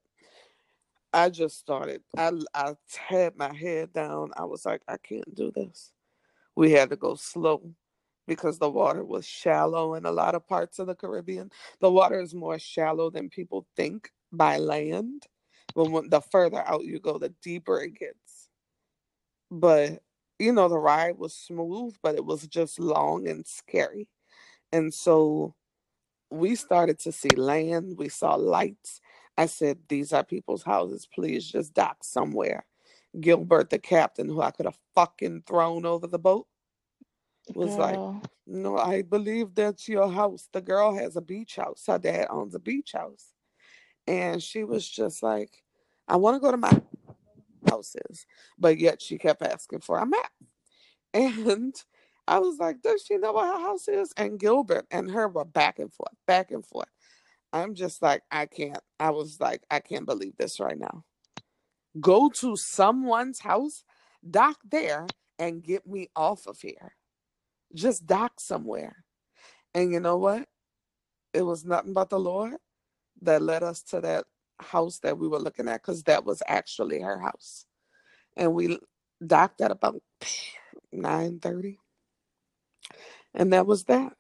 [1.13, 4.31] I just started, I, I had my head down.
[4.37, 5.91] I was like, I can't do this.
[6.55, 7.63] We had to go slow
[8.29, 11.53] because the water was shallow in a lot of parts of the Caribbean.
[11.81, 15.25] The water is more shallow than people think by land.
[15.75, 18.51] But when the further out you go, the deeper it gets.
[19.51, 20.03] But
[20.39, 24.09] you know, the ride was smooth, but it was just long and scary.
[24.73, 25.55] And so
[26.31, 29.01] we started to see land, we saw lights.
[29.39, 31.09] I said, These are people's houses.
[31.13, 32.67] Please just dock somewhere.
[33.21, 36.47] Gilbert, the captain, who I could have fucking thrown over the boat,
[37.55, 37.99] was like,
[38.47, 40.49] No, I believe that's your house.
[40.53, 41.85] The girl has a beach house.
[41.87, 43.33] Her dad owns a beach house.
[44.07, 45.63] And she was just like,
[46.07, 46.81] I want to go to my
[47.69, 48.27] house is.
[48.59, 50.31] But yet she kept asking for a map.
[51.15, 51.75] And
[52.27, 54.13] I was like, Does she know what her house is?
[54.17, 56.89] And Gilbert and her were back and forth, back and forth.
[57.53, 58.79] I'm just like, I can't.
[59.01, 61.05] I was like, I can't believe this right now.
[61.99, 63.85] Go to someone's house,
[64.29, 65.07] dock there,
[65.39, 66.93] and get me off of here.
[67.75, 68.97] Just dock somewhere.
[69.75, 70.49] And you know what?
[71.35, 72.57] It was nothing but the Lord
[73.23, 74.27] that led us to that
[74.61, 77.67] house that we were looking at because that was actually her house.
[78.37, 78.79] And we
[79.27, 80.03] docked at about
[80.95, 81.79] 9:30.
[83.35, 84.15] And that was that.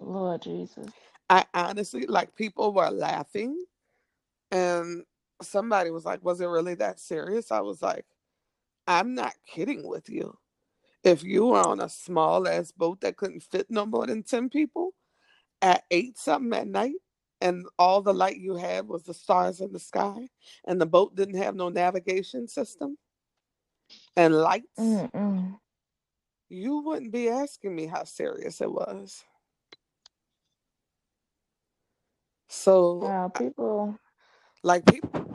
[0.00, 0.92] Lord Jesus.
[1.30, 3.64] I honestly like people were laughing
[4.52, 5.04] and
[5.42, 7.52] somebody was like, Was it really that serious?
[7.52, 8.06] I was like,
[8.88, 10.38] I'm not kidding with you.
[11.04, 14.50] If you were on a small ass boat that couldn't fit no more than 10
[14.50, 14.92] people
[15.62, 16.96] at eight something at night,
[17.40, 20.28] and all the light you had was the stars in the sky,
[20.66, 22.98] and the boat didn't have no navigation system
[24.16, 25.58] and lights, Mm-mm.
[26.48, 29.24] you wouldn't be asking me how serious it was.
[32.48, 33.98] So, Wow, people.
[34.62, 35.26] like, people,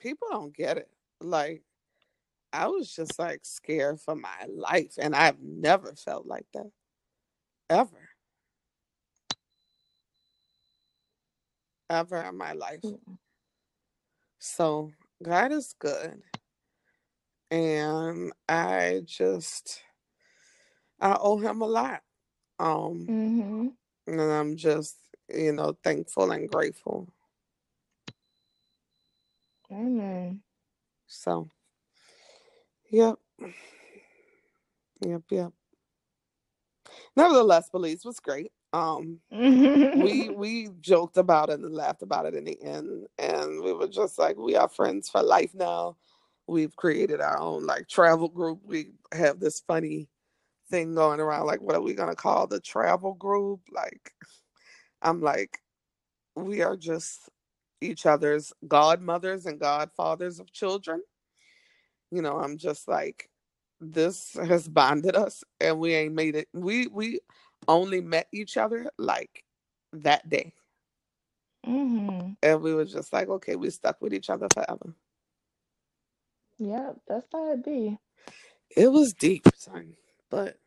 [0.00, 0.88] people don't get it.
[1.20, 1.62] Like,
[2.52, 6.70] I was just like scared for my life, and I've never felt like that
[7.70, 8.08] ever,
[11.90, 12.84] ever in my life.
[14.40, 14.92] So,
[15.22, 16.22] God is good,
[17.50, 19.82] and I just
[21.00, 22.02] I owe him a lot.
[22.58, 23.68] Um, Mm-hmm.
[24.08, 24.96] and I'm just
[25.34, 27.08] you know thankful and grateful.
[29.72, 30.42] Amen.
[31.08, 31.48] So,
[32.90, 33.16] yep,
[35.04, 35.52] yep, yep.
[37.16, 38.52] Nevertheless, Belize was great.
[38.72, 43.72] Um, we we joked about it and laughed about it in the end and we
[43.72, 45.96] were just like we are friends for life now.
[46.46, 48.60] We've created our own like travel group.
[48.64, 50.08] We have this funny
[50.70, 53.60] thing going around like what are we going to call the travel group?
[53.72, 54.12] Like
[55.02, 55.58] i'm like
[56.36, 57.28] we are just
[57.80, 61.02] each other's godmothers and godfathers of children
[62.12, 63.30] you know i'm just like
[63.80, 67.20] this has bonded us and we ain't made it we we
[67.68, 69.44] only met each other like
[69.92, 70.54] that day
[71.66, 72.32] mm-hmm.
[72.42, 74.94] and we were just like okay we stuck with each other forever
[76.58, 77.98] Yep, that's how it be.
[78.76, 79.94] it was deep son
[80.30, 80.58] but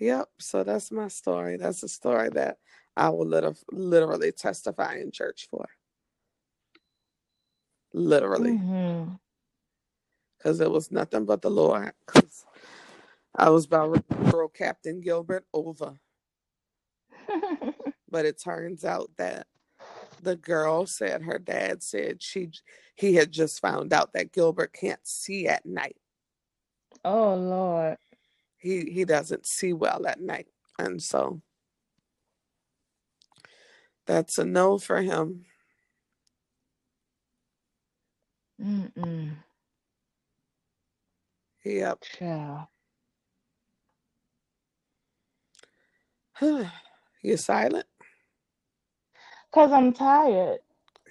[0.00, 2.58] yep so that's my story that's a story that
[2.96, 5.66] i will lit- literally testify in church for
[7.94, 9.27] literally Mm-hmm.
[10.38, 12.46] Because it was nothing but the lord because
[13.34, 15.94] i was about to throw captain gilbert over
[18.10, 19.46] but it turns out that
[20.22, 22.50] the girl said her dad said she
[22.98, 25.96] he had just found out that Gilbert can't see at night.
[27.04, 27.96] oh Lord.
[28.56, 30.48] He he doesn't see well at night.
[30.80, 31.40] And so
[34.06, 35.44] that's a no for him.
[38.60, 39.36] Mm-mm.
[41.68, 42.04] Yep.
[42.20, 42.64] Yeah.
[47.22, 47.86] you silent?
[49.52, 50.60] Cause I'm tired.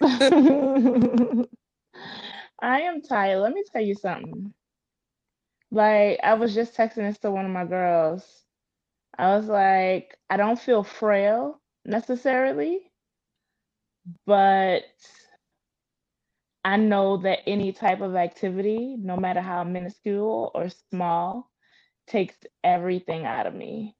[2.60, 3.40] I am tired.
[3.40, 4.52] Let me tell you something.
[5.70, 8.24] Like I was just texting this to one of my girls.
[9.18, 12.90] I was like, I don't feel frail necessarily,
[14.26, 14.84] but
[16.68, 21.50] I know that any type of activity, no matter how minuscule or small,
[22.06, 23.96] takes everything out of me.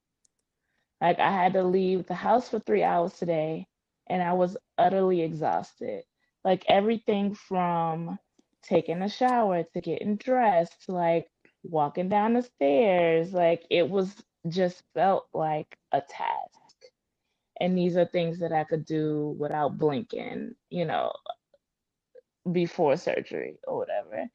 [1.01, 3.69] Like I had to leave the house for three hours today
[4.07, 6.05] and I was utterly exhausted.
[6.45, 8.19] Like everything from
[8.62, 11.27] taking a shower to getting dressed, like
[11.62, 14.14] walking down the stairs, like it was
[14.47, 16.61] just felt like a task.
[17.61, 21.12] And these are things that I could do without blinking, you know,
[22.53, 24.26] before surgery or whatever.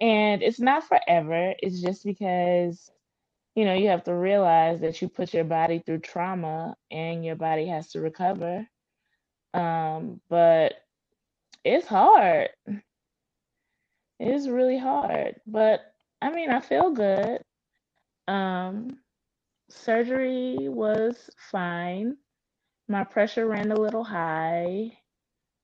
[0.00, 2.90] And it's not forever, it's just because,
[3.54, 7.36] you know, you have to realize that you put your body through trauma and your
[7.36, 8.66] body has to recover.
[9.52, 10.74] Um, but
[11.64, 12.50] it's hard.
[12.66, 15.40] It is really hard.
[15.46, 15.80] But
[16.22, 17.42] I mean, I feel good.
[18.28, 18.98] Um,
[19.68, 22.16] surgery was fine.
[22.88, 24.98] My pressure ran a little high.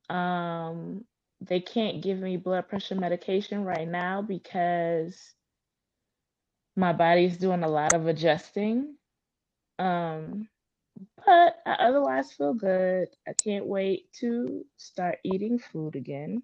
[0.09, 1.04] Um,
[1.41, 5.34] they can't give me blood pressure medication right now because
[6.76, 8.97] my body's doing a lot of adjusting.
[9.78, 10.49] Um,
[11.24, 13.09] but I otherwise feel good.
[13.28, 16.43] I can't wait to start eating food again.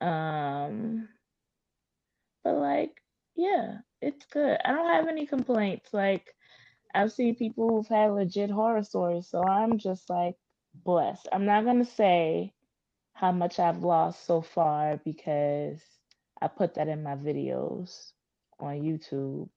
[0.00, 1.08] Um,
[2.42, 3.02] but like,
[3.36, 4.58] yeah, it's good.
[4.64, 5.90] I don't have any complaints.
[5.92, 6.34] Like,
[6.94, 10.36] I've seen people who've had legit horror stories, so I'm just like
[10.74, 11.28] blessed.
[11.32, 12.52] I'm not gonna say
[13.20, 15.80] how much I've lost so far because
[16.42, 18.12] I put that in my videos
[18.60, 19.50] on YouTube,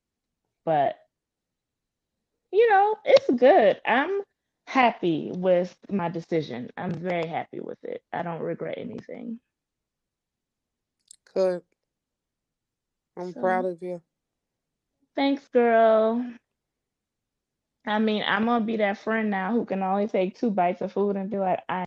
[0.66, 0.98] but
[2.52, 3.82] you know, it's good.
[3.86, 4.22] I'm
[4.68, 6.70] happy with my decision.
[6.78, 8.04] I'm very happy with it.
[8.14, 9.40] I don't regret anything.
[11.34, 11.64] Good.
[13.18, 14.02] I'm So, proud of you.
[15.16, 16.26] thanks, girl.
[17.88, 20.94] I mean, I'm gonna be that friend now who can only take two bites of
[20.94, 21.86] food and be like, I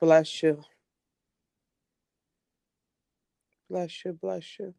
[0.00, 0.62] Bless you.
[3.70, 4.12] Bless you.
[4.14, 4.74] Bless you.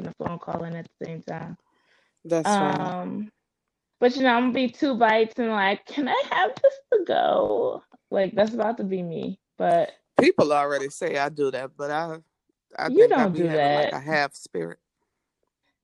[0.00, 1.56] on the phone calling at the same time.
[2.24, 2.92] That's right.
[2.92, 3.30] Um,
[4.00, 7.04] but you know, I'm gonna be two bites and like, can I have this to
[7.06, 7.82] go?
[8.10, 9.38] Like that's about to be me.
[9.58, 12.18] But People already say I do that, but I
[12.78, 13.94] I You think I don't be do having like that.
[13.94, 14.78] a half spirit.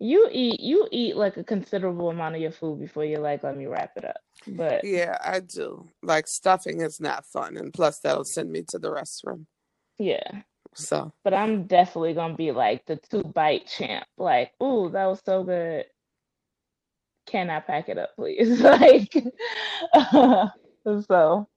[0.01, 3.57] You eat you eat like a considerable amount of your food before you're like, let
[3.57, 4.17] me wrap it up.
[4.47, 5.89] But Yeah, I do.
[6.03, 9.47] Like stuffing is not fun, and plus that'll send me to the restroom.
[9.99, 10.43] yeah.
[10.75, 14.07] So But I'm definitely gonna be like the two bite champ.
[14.17, 15.87] Like, ooh, that was so good.
[17.27, 18.61] Can I pack it up, please?
[18.63, 19.13] Like,
[20.85, 21.49] so,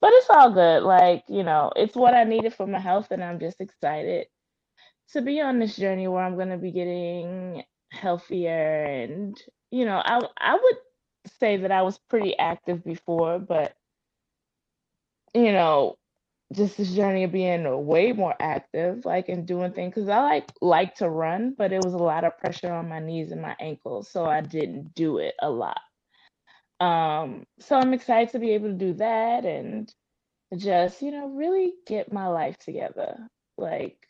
[0.00, 0.82] but it's all good.
[0.82, 4.26] Like, you know, it's what I needed for my health, and I'm just excited
[5.12, 8.84] to be on this journey where I'm gonna be getting healthier.
[8.84, 9.40] And,
[9.70, 10.76] you know, I I would
[11.40, 13.76] say that I was pretty active before, but
[15.34, 15.96] you know,
[16.54, 20.52] just this journey of being way more active, like and doing things because I like
[20.62, 23.56] like to run, but it was a lot of pressure on my knees and my
[23.60, 25.80] ankles, so I didn't do it a lot.
[26.80, 29.92] Um, so I'm excited to be able to do that and
[30.56, 33.28] just, you know, really get my life together.
[33.58, 34.07] Like,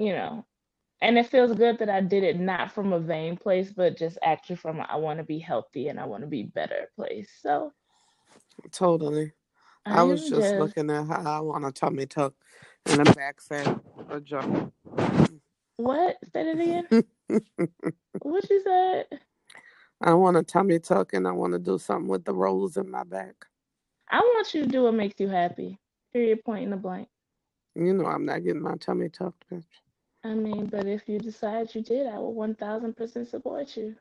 [0.00, 0.46] you know,
[1.02, 4.18] and it feels good that I did it not from a vain place, but just
[4.22, 7.30] actually from a, I want to be healthy and I want to be better place.
[7.42, 7.72] So
[8.72, 9.32] totally.
[9.84, 12.34] I I was just just looking at how I want a tummy tuck
[12.86, 13.78] and a back fat
[14.08, 14.72] or jump.
[15.76, 16.16] what?
[16.32, 16.88] Say it again.
[18.22, 19.06] What you said?
[20.02, 22.90] I want a tummy tuck and I want to do something with the rolls in
[22.90, 23.34] my back.
[24.10, 25.78] I want you to do what makes you happy.
[26.12, 26.44] Period.
[26.44, 27.08] Point in the blank.
[27.74, 29.64] You know I'm not getting my tummy tucked, bitch.
[30.24, 33.96] I mean, but if you decide you did, I will one thousand percent support you.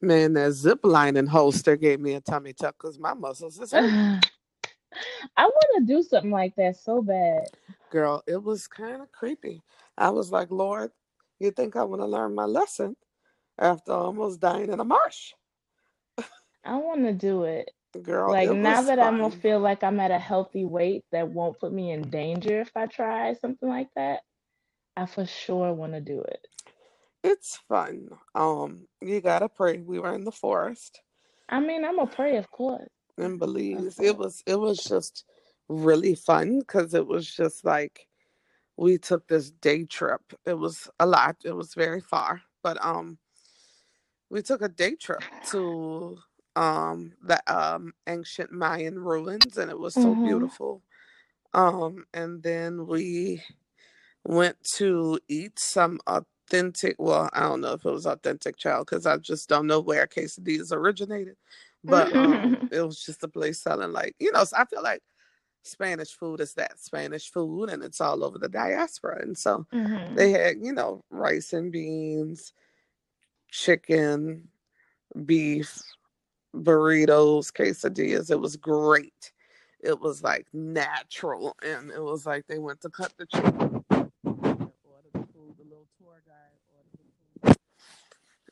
[0.00, 3.72] Man, that zip lining holster gave me a tummy tuck because my muscles is.
[5.36, 7.44] I want to do something like that so bad.
[7.90, 9.62] Girl, it was kind of creepy.
[9.98, 10.90] I was like, Lord,
[11.40, 12.96] you think I want to learn my lesson
[13.58, 15.32] after almost dying in a marsh?
[16.64, 17.70] I want to do it.
[18.02, 21.28] Girl, Like it now that I'm gonna feel like I'm at a healthy weight that
[21.28, 24.20] won't put me in danger if I try something like that.
[24.96, 26.48] I for sure want to do it.
[27.22, 28.10] It's fun.
[28.34, 29.80] Um, you gotta pray.
[29.80, 31.02] We were in the forest
[31.48, 32.88] I mean, I'm gonna pray, of course.
[33.18, 33.98] in Belize.
[34.00, 35.24] It was it was just
[35.68, 38.08] really fun because it was just like
[38.76, 40.22] we took this day trip.
[40.44, 41.36] It was a lot.
[41.44, 43.18] It was very far, but um,
[44.30, 46.18] we took a day trip to
[46.56, 50.16] um the um ancient Mayan ruins, and it was so Mhm.
[50.16, 50.82] beautiful.
[51.54, 53.42] Um, and then we
[54.24, 56.96] went to eat some authentic.
[56.98, 60.06] Well, I don't know if it was authentic, child, because I just don't know where
[60.06, 61.36] quesadillas originated.
[61.84, 64.44] But um, it was just a place selling like you know.
[64.44, 65.02] So I feel like
[65.64, 69.22] Spanish food is that Spanish food, and it's all over the diaspora.
[69.22, 70.14] And so Mhm.
[70.16, 72.52] they had you know rice and beans,
[73.50, 74.48] chicken,
[75.26, 75.82] beef,
[76.54, 78.30] burritos, quesadillas.
[78.30, 79.32] It was great.
[79.80, 83.84] It was like natural, and it was like they went to cut the chicken.
[84.84, 86.98] order the food, the little tour guide ordered
[87.44, 87.56] the food.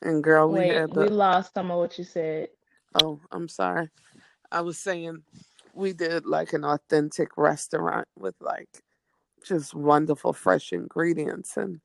[0.03, 2.49] And girl, we Wait, had we lost some of what you said.
[2.95, 3.89] oh, I'm sorry.
[4.51, 5.23] I was saying
[5.73, 8.69] we did like an authentic restaurant with like
[9.45, 11.81] just wonderful fresh ingredients and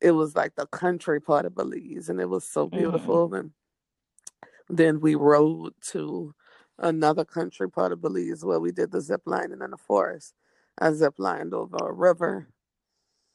[0.00, 2.76] it was like the country part of Belize and it was so Mhm.
[2.76, 3.52] beautiful and
[4.68, 6.34] then we rode to
[6.78, 10.34] another country part of Belize where we did the zip lining in the forest.
[10.78, 12.48] I zip lined over a river.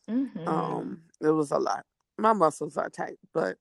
[0.07, 0.47] Mhm.
[0.47, 1.85] Um, it was a lot.
[2.17, 3.57] My muscles are tight, but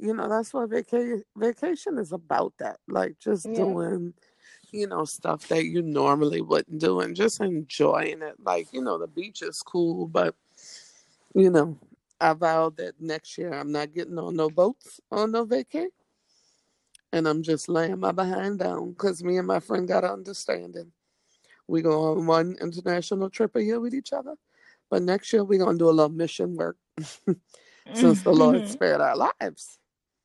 [0.00, 2.54] you know that's what vacation vacation is about.
[2.58, 3.54] That like just Yeah.
[3.54, 4.14] doing,
[4.72, 8.36] you know, stuff that you normally wouldn't do and just enjoying it.
[8.42, 10.34] Like you know, the beach is cool, but
[11.34, 11.78] you know,
[12.20, 15.88] I vowed that next year I'm not getting on no boats on no vacay,
[17.12, 20.92] and I'm just laying my behind down because me and my friend got an understanding.
[21.68, 24.34] We go on one international trip a year with each other,
[24.90, 26.76] but next year we're gonna do a little mission work
[27.92, 28.68] since the Lord Mhm.
[28.68, 29.78] spared our lives.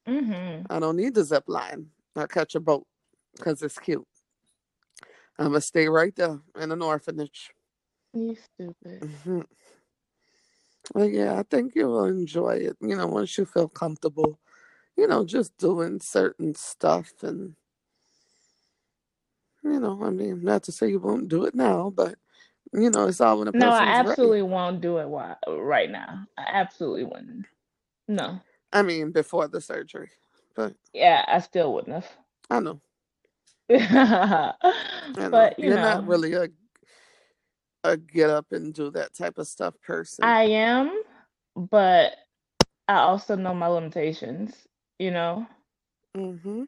[0.08, 0.66] Mhm.
[0.70, 1.92] I don't need the zip line.
[2.16, 2.88] I'll catch a boat
[3.36, 4.08] because it's cute.
[5.38, 7.52] I'm gonna stay right there in an orphanage.
[8.14, 9.04] You stupid.
[9.26, 9.42] hmm
[10.94, 12.78] Well, yeah, I think you will enjoy it.
[12.82, 14.40] You know, once you feel comfortable,
[14.98, 17.56] you know, just doing certain stuff and
[19.64, 22.16] you know, I mean, not to say you won't do it now, but
[22.74, 24.02] You know, it's all when a No, I person's ready.
[24.02, 26.28] absolutely won't do it while, right now.
[26.38, 27.48] I absolutely wouldn't.
[28.08, 28.42] No.
[28.74, 30.10] I mean, before the surgery,
[30.56, 32.06] but Yeah, I still wouldn't
[32.50, 32.82] I know,
[33.70, 34.56] have.
[35.18, 35.32] I know.
[35.32, 36.48] But, you You're not really a
[37.84, 40.26] a get up and do that type of stuff person.
[40.26, 41.02] I am,
[41.56, 42.14] but
[42.88, 44.56] I also know my limitations,
[45.00, 45.46] you know?
[46.16, 46.64] hmm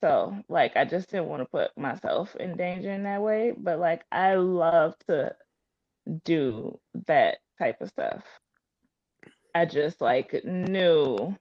[0.00, 3.52] So, like, I just didn't want to put myself in danger in that way.
[3.56, 5.34] But, like, I love to
[6.24, 8.24] do that type of stuff.
[9.54, 11.36] I just, like, knew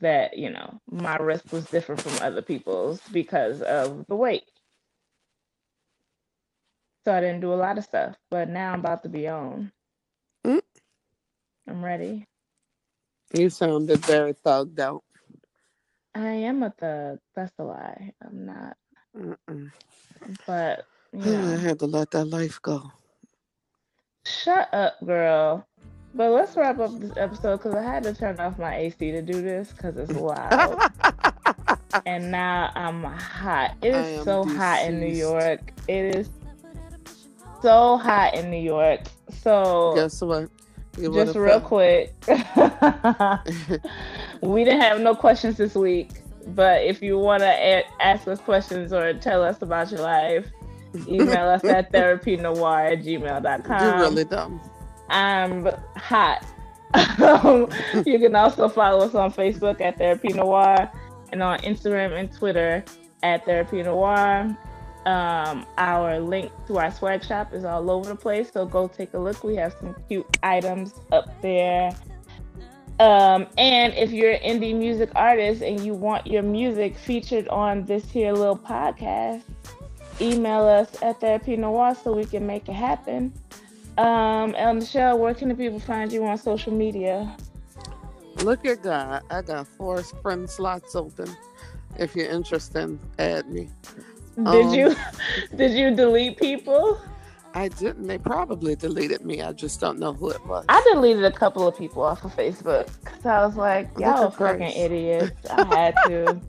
[0.00, 4.44] that, you know, my risk was different from other people's because of the weight.
[7.04, 8.16] So I didn't do a lot of stuff.
[8.30, 9.72] But now I'm about to be on.
[10.46, 10.60] Mm.
[11.68, 12.26] I'm ready.
[13.32, 15.02] You sounded very thugged out.
[16.14, 17.18] I am a thug.
[17.34, 18.12] That's a lie.
[18.24, 18.76] I'm not.
[19.16, 19.72] Mm-mm.
[20.46, 22.92] But, you I had to let that life go.
[24.26, 25.66] Shut up, girl.
[26.14, 29.20] But let's wrap up this episode because I had to turn off my AC to
[29.20, 30.92] do this because it's loud.
[32.06, 33.76] and now I'm hot.
[33.82, 35.08] It is I is am so hot in New.
[35.08, 35.72] York.
[35.88, 36.30] It is
[37.62, 39.00] so hot in New York.
[39.42, 40.50] So Guess what?
[40.96, 42.14] You just real quick,
[44.40, 46.10] we didn't have no questions this week.
[46.48, 50.46] But if you want to a- ask us questions or tell us about your life,
[51.08, 53.82] email us at therapynoir at gmail.com.
[53.82, 54.60] You're really dumb.
[55.08, 56.44] I'm hot.
[58.06, 60.90] you can also follow us on Facebook at Therapy Noir
[61.32, 62.84] and on Instagram and Twitter
[63.22, 64.56] at Therapy Noir.
[65.06, 69.12] Um, our link to our swag shop is all over the place, so go take
[69.14, 69.44] a look.
[69.44, 71.94] We have some cute items up there.
[73.00, 77.84] Um, and if you're an indie music artist and you want your music featured on
[77.84, 79.42] this here little podcast,
[80.20, 83.32] email us at Therapy Noir so we can make it happen.
[83.98, 87.36] Um, El Michelle, where can the people find you on social media?
[88.42, 89.22] Look at God.
[89.30, 91.28] I got four friend slots open.
[91.96, 93.70] If you're interested, add me.
[94.36, 94.96] Did Um, you
[95.56, 97.00] did you delete people?
[97.56, 98.08] I didn't.
[98.08, 99.40] They probably deleted me.
[99.40, 100.64] I just don't know who it was.
[100.68, 104.30] I deleted a couple of people off of Facebook because I was like, y'all are
[104.32, 105.30] fucking idiots.
[105.50, 106.40] I had to.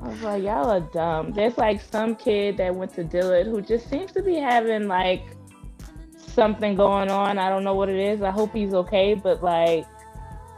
[0.00, 1.32] I was like, y'all are dumb.
[1.32, 5.24] There's like some kid that went to Dillard who just seems to be having like
[6.34, 7.38] something going on.
[7.38, 8.22] I don't know what it is.
[8.22, 9.86] I hope he's okay, but like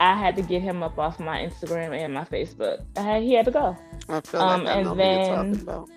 [0.00, 2.84] I had to get him up off my Instagram and my Facebook.
[2.96, 3.76] I had, he had to go.
[4.08, 5.88] I feel Um, like I and know then- who you're talking about.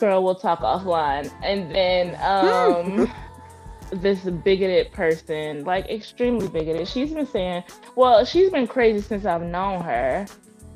[0.00, 3.10] girl we'll talk offline and then um
[3.90, 7.64] this bigoted person like extremely bigoted she's been saying
[7.96, 10.24] well she's been crazy since i've known her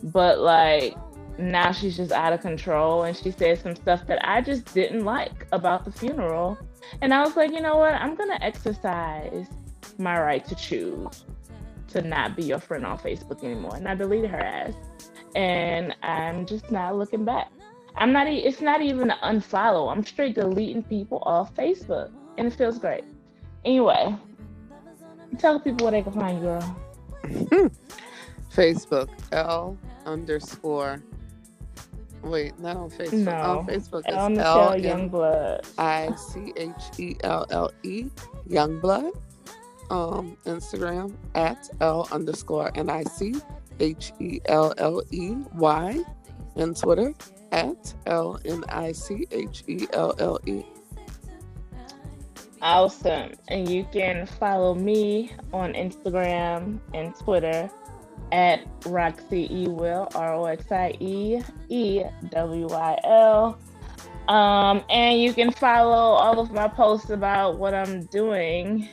[0.02, 0.96] but like
[1.38, 5.04] now she's just out of control and she said some stuff that i just didn't
[5.04, 6.58] like about the funeral
[7.00, 9.46] and i was like you know what i'm gonna exercise
[9.98, 11.24] my right to choose
[11.88, 14.74] to not be your friend on facebook anymore and i deleted her ass
[15.34, 17.50] and i'm just not looking back
[17.96, 18.26] I'm not.
[18.26, 19.90] It's not even an unfollow.
[19.90, 23.04] I'm straight deleting people off Facebook, and it feels great.
[23.64, 24.16] Anyway,
[25.38, 26.76] tell people where they can find you, girl.
[28.54, 29.76] Facebook L
[30.06, 31.02] underscore.
[32.22, 33.24] Wait, not on Facebook.
[33.24, 33.32] No.
[33.32, 35.68] On Facebook it's Michelle L M Youngblood.
[35.78, 38.06] I C H E L L E
[38.48, 39.12] Youngblood.
[39.90, 43.34] Um, Instagram at L underscore N I C
[43.80, 46.00] H E L L E Y.
[46.56, 47.14] And Twitter
[47.50, 50.64] at L N I C H E L L E.
[52.62, 53.32] Awesome.
[53.48, 57.68] And you can follow me on Instagram and Twitter
[58.32, 63.58] at Roxie E Will, R O X I E E W I L.
[64.28, 68.88] Um, and you can follow all of my posts about what I'm doing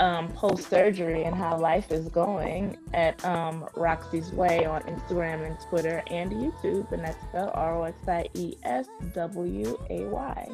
[0.00, 5.60] um, post surgery and how life is going at um, Roxie's Way on Instagram and
[5.68, 6.90] Twitter and YouTube.
[6.90, 10.48] And that's spelled R O X I E S W A Y.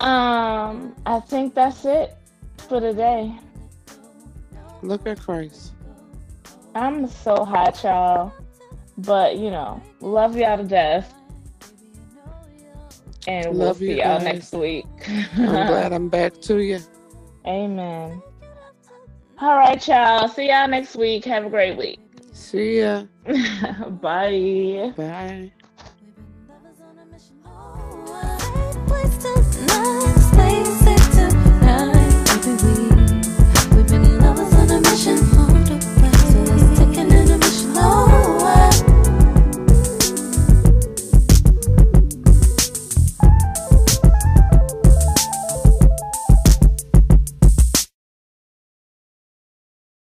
[0.00, 2.16] Um, I think that's it
[2.58, 3.34] for today.
[4.82, 5.72] Look at Christ.
[6.78, 8.32] I'm so hot, y'all.
[8.98, 11.12] But you know, love y'all to death.
[13.26, 14.24] And we'll Love see y'all guys.
[14.24, 14.86] next week.
[15.36, 16.78] I'm glad I'm back to you.
[17.46, 18.22] Amen.
[19.40, 20.28] All right, y'all.
[20.28, 21.24] See y'all next week.
[21.26, 21.98] Have a great week.
[22.32, 23.04] See ya.
[24.00, 24.92] Bye.
[24.96, 25.52] Bye.
[29.66, 31.28] Nice place to
[31.66, 32.62] night, baby.
[33.70, 35.37] We we've been lovers on a mission.